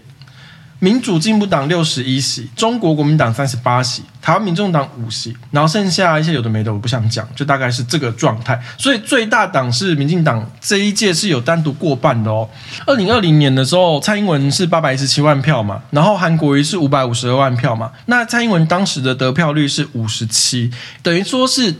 [0.83, 8.59] 民主进步党六十一席，中国国民党三十八席，台湾民众党五席，然后剩下一些有的没的，我不想讲，就大概是这个状态。
[8.79, 12.49] 所以最大党是民进党，这一届是有单独过半的哦。
[12.87, 20.73] 二零二零年的时候，蔡英文是八百一十七万票嘛，然后韩国瑜是五百五十二万票嘛，那蔡英文当时的得票率是五十七，
[21.03, 21.75] 等于说是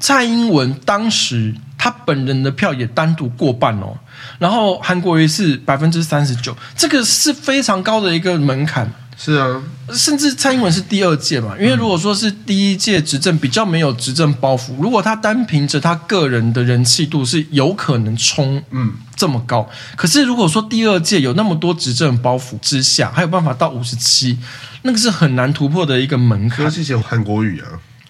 [0.00, 3.98] 蔡英文当时他本人的票也单独过半哦。
[4.38, 8.90] 然后韩国瑜是百分之三十九，这个是非常高的一个门槛。
[9.18, 9.62] 是啊，
[9.94, 19.66] 甚至蔡英文是第二届嘛，因为如果说是第一届执政比较没有执政包袱，如果他单凭着他个人的人气度是有可能冲嗯这么高。
[19.70, 24.38] 嗯、可是如果说第二届有那么多执政包袱之下，还有办法到五十七，
[24.82, 26.70] 那个是很难突破的一个门槛。
[26.70, 27.68] 谢谢韩国瑜啊。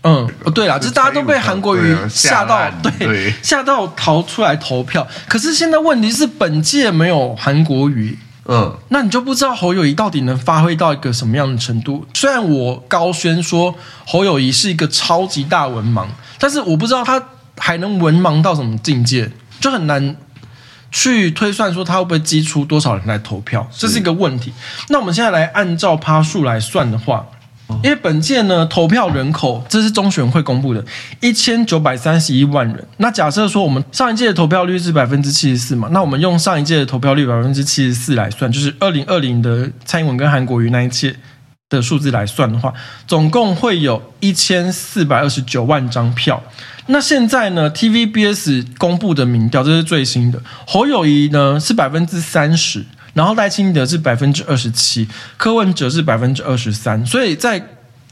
[0.09, 5.05] 嗯，哦，对了，就是大家都被韩国瑜吓到，对，吓到逃出来投票。
[5.27, 12.07] 可是现在问题是，本届没有韩国瑜，嗯，那你就不知道侯友谊到底能发挥到一个什么样的程度。
[12.15, 13.75] 虽然我高宣说
[14.07, 16.07] 侯友谊是一个超级大文盲，
[16.39, 17.21] 但是我不知道他
[17.59, 19.29] 还能文盲到什么境界，
[19.59, 20.15] 就很难
[20.93, 24.53] 去推算说他会不会激出多少人来投票，这是一个问题。
[24.89, 27.27] 那我们现在来按照趴数来算的话。
[27.83, 30.85] 因为本届呢，投票人口，这是中选会公布的，
[31.21, 32.85] 一千九百三十一万人。
[32.99, 41.17] 那假设说我们上一届的投票率是百分之七十四嘛，那我们用上一届的投票率百分之七十四来算，就是二零二零的蔡英文跟韩国瑜那一届
[41.69, 42.73] 的数字来算的话，
[43.07, 46.43] 总共会有一千四百二十九万张票。
[46.87, 52.85] 那现在呢，TVBS 公布的民调，这是最新的，侯友宜呢是百分之三十。
[53.17, 55.09] 然后赖清德是百分之二十七，
[55.39, 57.61] 柯文哲是百分之二十三，所以在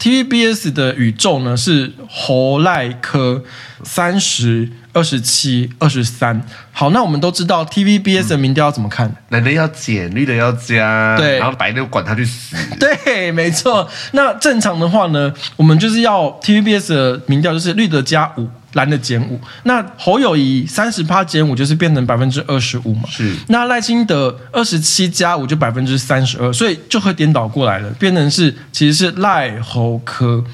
[0.01, 3.45] TVBS 的宇宙呢是侯赖柯
[3.83, 6.43] 三十二十七二十三。
[6.73, 9.15] 好，那我们都知道 TVBS 的民调要怎么看？
[9.29, 12.57] 蓝的要减，绿的要加，对，然后白的管他去死。
[12.81, 13.87] 对，没错。
[14.13, 18.49] 那正常的话呢，我们就是要 TVBS 的民调就是绿的加五。
[18.75, 23.09] 蓝的减五，那侯友谊三十趴减五就是变成百分之二十五嘛？
[23.09, 23.35] 是。
[23.49, 30.45] 那赖清德二十七加五就百分之三十二，所以就会颠倒过来了，变成是其实是赖侯科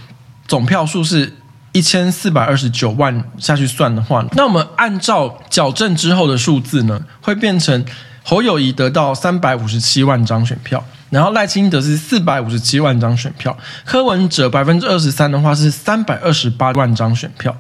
[0.47, 1.33] 总票数是
[1.73, 7.85] 一千四百二十九万下去算的话，那我们按照矫正之后的数字呢，会变成
[8.23, 17.57] 侯友谊得到三百五十七万张选票，然后赖清德是四百五十七万张选票，柯文哲百分之二十三的话是三百二十八万张选票。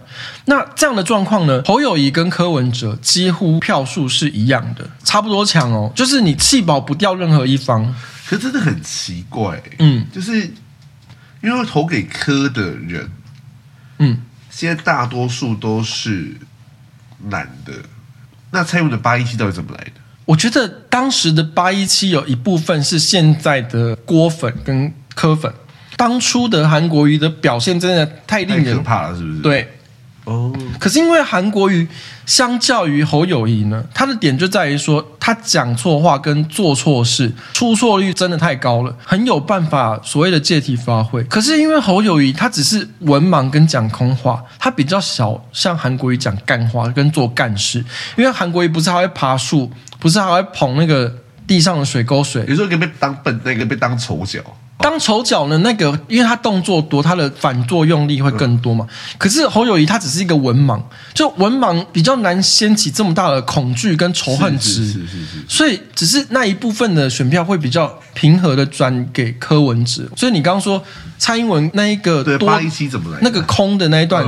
[0.46, 7.94] 那这样的状况呢，侯友谊跟柯文哲几乎票数是一样的，差不多强哦，就是你弃保不掉任何一方。
[8.26, 10.52] 可真的很奇怪，嗯，就是
[11.42, 13.10] 因为投给柯的人。
[13.98, 16.36] 嗯，现在大多数都是
[17.28, 17.72] 男的。
[18.52, 19.99] 那蔡英文的八一七到底怎么来的？
[20.30, 25.52] 我觉得当时的八一七有一部分是现在的郭粉跟柯粉。
[25.96, 29.40] 当初的韩国瑜的表现真的太令人可怕了，是不是？
[29.40, 29.68] 对。
[30.24, 31.88] 哦，可是因为韩国瑜
[32.26, 41.24] 相较于侯友谊呢，他的点就在于说他讲错话跟做错事出错率真的太高了，很有办法所谓的借题发挥。
[41.24, 47.84] 可是因为侯友谊他只是文盲跟讲空话，他比较少像韩国瑜讲干话跟做干事。
[48.16, 49.68] 因为韩国瑜不是还会爬树，
[50.00, 51.14] 不是还会捧那个
[51.46, 54.40] 地上的水沟水，有时候可以被当笨，那个被当丑角。
[54.82, 55.58] 当丑角呢？
[55.58, 58.86] 那个，因为他动作多，他的反作用力会更多嘛。
[59.18, 60.80] 可是侯友谊他只是一个文盲，
[61.12, 65.44] 就文盲比较难掀起这么大的恐惧跟仇恨值，是是是。
[65.46, 70.08] 所以只是那一部分的选票会比较平和的转给柯文哲。
[70.16, 70.82] 所以你刚刚说
[71.18, 73.18] 蔡英文那一个对八一七怎么来？
[73.20, 74.24] 那个空的那一段，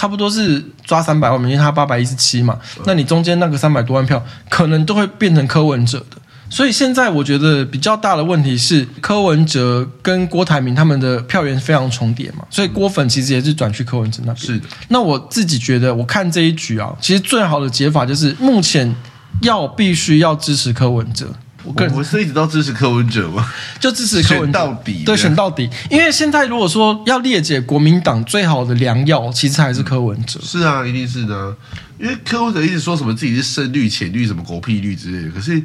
[0.00, 2.58] 差不多是抓三百万，因为他八百一十七嘛。
[2.86, 6.16] 那你中间那个三百多万票，可能都会变成柯文哲的。
[6.48, 14.46] 所以现在我觉得比较大的问题是柯文哲跟郭台铭他们的票源非常重叠嘛，所以郭粉其实也是转去柯文哲那边。
[14.46, 14.66] 是的。
[14.88, 18.96] 那我自己觉得，我看这一局啊，其实最好的解法就是目前
[19.42, 21.28] 要必须要支持柯文哲。
[21.64, 25.04] 我个人我是一直都支持柯文哲嘛，就支持柯文哲到底。
[25.04, 25.68] 对，选到底。
[25.90, 30.40] 因为现在如果说要列解国民党最好的良药，其实还是柯文哲。
[30.42, 31.54] 是啊，一定是的。
[31.98, 35.62] 因为柯文哲一直说什么自己是深绿、浅绿、什么狗屁绿之类的，可是。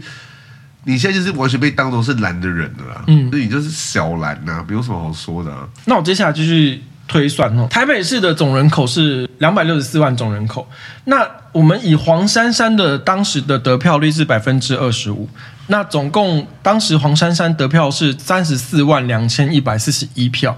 [0.87, 5.67] 你现在就是完全被当作是蓝的人了啦，嗯，所以你就是小蓝呐、啊，没有什么好说的、啊。
[5.85, 10.69] 那我接下来继续推算哦，台北市的总人口是两百六十四万总人口，
[11.05, 15.27] 那我们以黄珊珊的当时的得票率是百分之二十五，
[15.67, 20.55] 那总共当时黄珊珊得票是三十四万两千一百四十一票，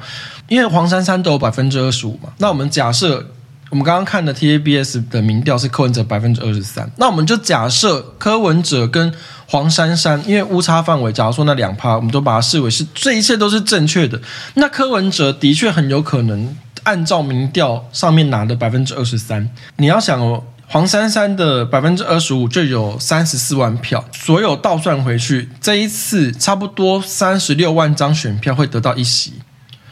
[0.47, 3.26] 因为黄珊珊都有百分之二十五嘛，那我们假设
[3.70, 9.14] 我们刚刚看的 TABS 的民调是柯文哲百分之二十三，那我们就假设柯文哲跟
[9.45, 14.20] 黄珊珊，因为误差范围，假如说那两趴，我们都把它视为是这一切都是正确的。
[14.53, 19.49] 那柯文哲的确很有可能按照民调上面拿的百分之二十三。
[19.78, 29.34] 你要想哦，黄珊珊的百分之二十五就有三十四万票，所有倒算回去，这一次差不多三十六万张选票会得到一席。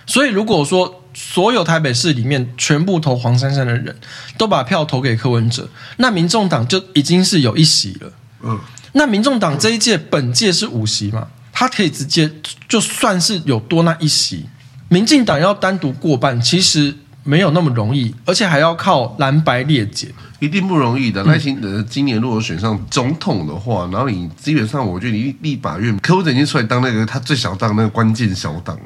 [0.05, 3.95] 所以如果说所有台北市里面全部投黄珊珊的人
[4.38, 8.11] 都把票投给柯文哲，那民众党就已经是有一席了。
[8.43, 8.59] 嗯。
[8.91, 12.30] 那民众党这一届本届是五席嘛，他可以直接
[12.67, 14.45] 就算是有多那一席，
[14.89, 16.95] 民进党要单独过半，其实
[17.28, 20.07] 没有那么容易，而且还要靠蓝白裂解，
[20.39, 21.23] 一定不容易的。
[21.23, 28.78] 赖清德今年如果选上总统的话，然后你基本上我觉得你立法院柯文哲已经出来当那个他最想当那个关键小党，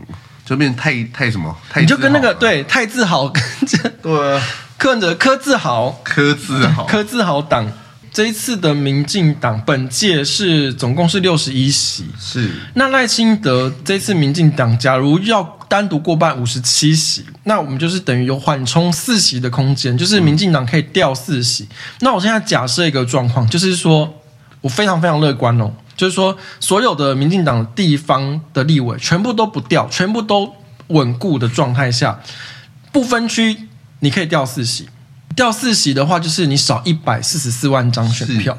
[0.45, 4.41] 就变太太什么，太你就跟那个对太自豪跟着对啊，
[4.77, 5.99] 柯文哲柯自豪。
[6.03, 6.85] 柯自豪。
[6.85, 7.69] 柯自豪党。
[8.11, 12.49] 这一次的民进党本届是总共是六十一席，是。
[12.73, 21.67] 那赖清德这次民进党假如要单独过半五十七席，那我们就是等于有缓冲四席的空间，就是民进党可以掉四席。
[22.01, 24.11] 那我现在假设一个状况，就是说
[24.61, 30.53] 我非常非常乐观哦，就是说所有的民进党地方的立委全部都不掉，全部都
[30.87, 32.19] 稳固的状态下，
[32.91, 33.67] 不分区
[33.99, 34.89] 你可以掉四席。
[35.35, 38.57] 掉四席的话，就是你少一百四十四万张选票，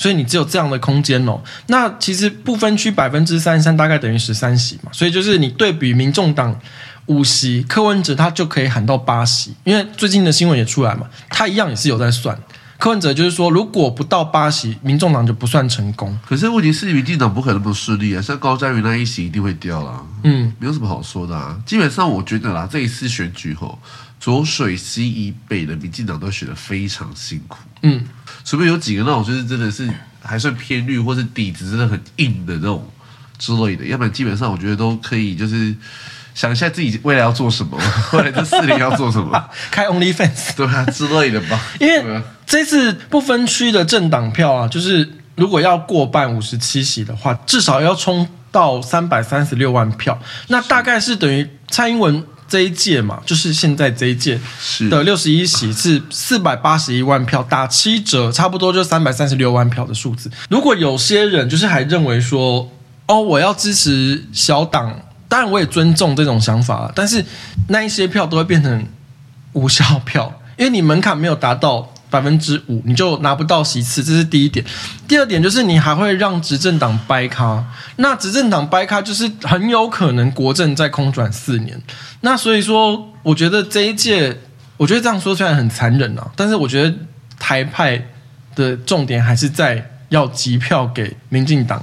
[0.00, 1.38] 所以你只有这样的空间哦。
[1.66, 4.90] 那其实不分区百分之三十三，大概等于十三席嘛。
[4.92, 6.58] 所以就是你对比民众党
[7.04, 12.38] 五席，柯文哲他就可以喊到八席，因为最近的新闻也出来嘛，他一样也是有在算。
[12.78, 16.18] 柯文哲就是说，如果不到八席，民众党就不算成功。
[16.26, 20.02] 可是问题是，民进党不可能那么顺利啊，像高嘉瑜那一席一定会掉啦。
[20.24, 21.58] 嗯，没有什么好说的啊。
[21.66, 23.78] 基本上我觉得啦，这一次选举后。
[24.20, 28.04] 浊水溪以北的民进党都选的非常辛苦，嗯，
[28.44, 29.90] 除非有几个那种就是真的是
[30.22, 32.86] 还算偏绿，或是底子真的很硬的那种
[33.38, 35.74] 之类的，要不然基本上我觉得都可以，就是
[36.34, 37.78] 想一下自己未来要做什么，
[38.12, 41.58] 未来这四年要做什么，开 OnlyFans 对啊之类的吧。
[41.80, 52.22] 因为这次不分区的政党票啊，就是如果要过半五十七席的话，至少要冲到三百三十六万票，那大概是等于蔡英文。
[52.50, 54.38] 这一届嘛，就是现在这一届
[54.90, 60.28] 的六十一席是四百八十一万票，打七折，差不多就三百三十六万票的数字。
[60.48, 62.68] 如果有些人就是还认为说，
[63.06, 67.24] 哦，我要支持小党，当然我也尊重这种想法，但是
[67.68, 68.84] 那一些票都会变成
[69.52, 71.89] 无效票，因为你门槛没有达到。
[72.10, 74.66] 百分之五，你就拿不到席次，这是第一点。
[75.06, 77.64] 第二点就是你还会让执政党掰咖，
[77.96, 81.80] 那执政党掰咖就是很有可能国政再空转四年。
[82.22, 84.36] 那所以说，我觉得这一届，
[84.76, 86.92] 我觉得这样说虽然很残忍啊，但是我觉得
[87.38, 88.04] 台派
[88.56, 91.80] 的重点还是在要集票给民进党。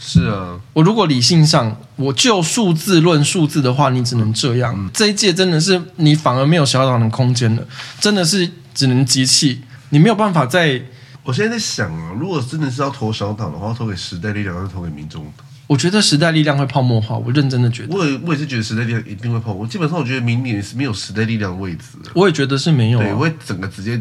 [0.00, 4.72] 是啊，我如果理性上，我就数字论数字的话，你只能这样。
[4.74, 7.62] 嗯、这一届真的是你反而没有小党的空间了，
[8.00, 8.50] 真的是。
[8.78, 9.60] 只能集气，
[9.90, 10.80] 你没有办法在。
[11.24, 15.44] 我现在在想啊，如果真的是要投小党的话，投给时代力量还是投给民众党？
[15.66, 17.96] 我觉得时代力量会泡沫化，我认真的觉得。
[17.96, 19.66] 我也我也是觉得时代力量一定会泡沫。
[19.66, 21.98] 基本上，我觉得明年是没有时代力量的位置。
[22.14, 24.00] 我也觉得是没有、啊，对，我会整个直接。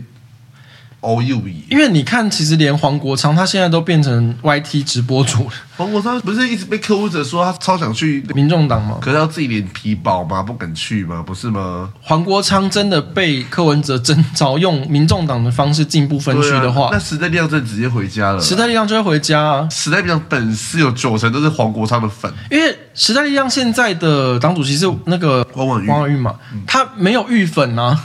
[1.07, 1.37] 哦，又
[1.69, 5.53] 因为你看，其实连黄国昌他现在都变成 YT 直播主了。
[5.77, 8.97] 黄国昌不是一直被客户者说他超想去民众党吗？
[8.99, 10.43] 可是他自己脸皮薄吗？
[10.43, 11.23] 不敢去吗？
[11.25, 11.89] 不是吗？
[12.01, 18.41] 黄国昌真的被柯文哲征召用民众党的方式进步分区的话，啊、那时代力量就直接回家了。
[18.41, 19.69] 时代力量就会回家啊！
[19.69, 26.35] 时代力量粉丝有九成都是黄国昌的粉，因为时代力量现在的党主席是那个王婉王婉諭嘛，
[26.65, 27.97] 他没有玉粉啊。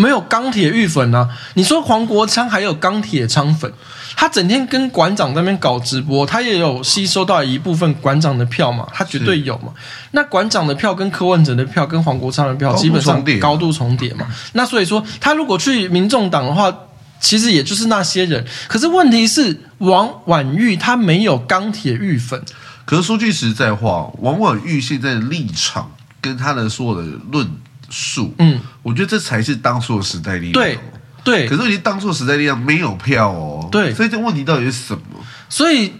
[0.00, 1.28] 没有钢铁玉粉啊！
[1.54, 3.70] 你说黄国昌还有钢铁昌粉，
[4.16, 9.74] 他整天跟馆长在那边搞直播，他也有吸收到一部分馆长的票嘛，他绝对有嘛。
[10.12, 14.26] 那馆长的票跟柯文哲的票跟黄国昌的票基本上高度重叠嘛。
[14.54, 16.74] 那所以说，他如果去民众党的话，
[17.20, 18.42] 其实也就是那些人。
[18.68, 22.42] 可是问题是，王婉玉他没有钢铁玉粉。
[22.86, 25.92] 可是说句实在话，王婉玉现在的立场
[26.22, 27.46] 跟他的所有的论。
[27.90, 30.52] 数，嗯，我觉得这才是当初的时代力量。
[30.52, 30.78] 对
[31.22, 33.68] 对，可是已经当初的时代力量没有票哦。
[33.70, 35.02] 对，所以这问题到底是什么？
[35.50, 35.92] 所以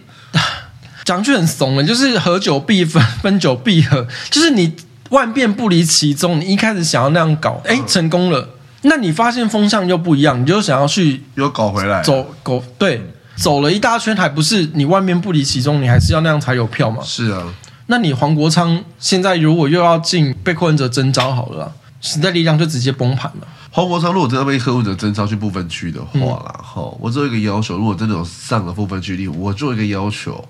[1.05, 4.07] 讲句很怂的，就是合久必分，分久必合。
[4.31, 4.75] 就是你
[5.09, 8.49] 万变不离其宗，你一开始想要那样搞，哎，成功了，
[8.81, 13.01] 那你发现风向又不一样，你就想要去又搞回来，走狗对，
[13.35, 17.03] 走了一大圈，还不是你万变不离其宗，你还是要那样才有票嘛？
[17.03, 17.43] 是啊，
[17.85, 21.71] 那你黄国昌现在如果又要进被柯文哲征召好了。
[22.01, 23.47] 时代力量就直接崩盘了。
[23.69, 30.43] 黄国昌如果真的被柯文哲征召去不分区的话啦，哈、嗯，我只有一个要求，如果真的有上了不分区，我做一个要求，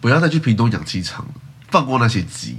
[0.00, 1.26] 不要再去屏东养鸡场，
[1.68, 2.56] 放过那些鸡。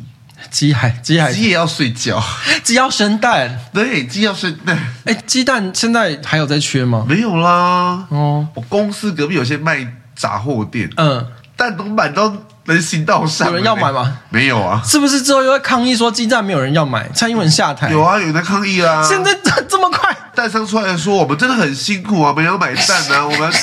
[0.50, 2.22] 鸡还鸡还鸡也要睡觉，
[2.64, 4.78] 鸡要生蛋，对，鸡要生蛋。
[5.06, 7.06] 哎，鸡蛋现在还有在缺吗？
[7.08, 8.08] 没有啦。
[8.10, 11.26] 哦，我公司隔壁有些卖杂货店，嗯，
[11.56, 12.36] 蛋都满到。
[12.66, 14.20] 人行道上有人要买吗？
[14.30, 17.10] 没有啊，是不是之后又会抗议说鸡蛋没有人要买？
[17.14, 19.04] 蔡英文下台有啊，有人在抗议啊。
[19.08, 23.54] 现在这这么快，蛋商出来说我们真的很辛苦啊，没有买蛋啊， 我们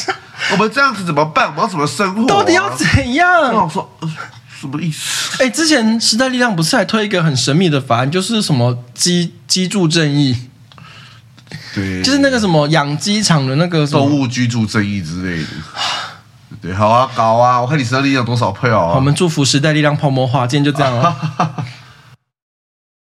[0.52, 1.46] 我们这样子怎么办？
[1.46, 2.26] 我们要怎么生活、啊？
[2.28, 3.54] 到底要怎样？
[3.54, 4.10] 我说、呃、
[4.60, 5.36] 什么意思？
[5.42, 10.36] 哎、欸，之前时代力量不是还推一个很神秘的法案，就是什么鸡鸡住正义？
[11.74, 15.48] 对，就是那个什么养鸡场的那个动物居住正义之类的。
[16.60, 17.60] 对，好啊，搞啊！
[17.60, 18.94] 我看你时代力量多少票啊！
[18.96, 21.16] 我们祝福时代力量泡沫化，今天就这样了。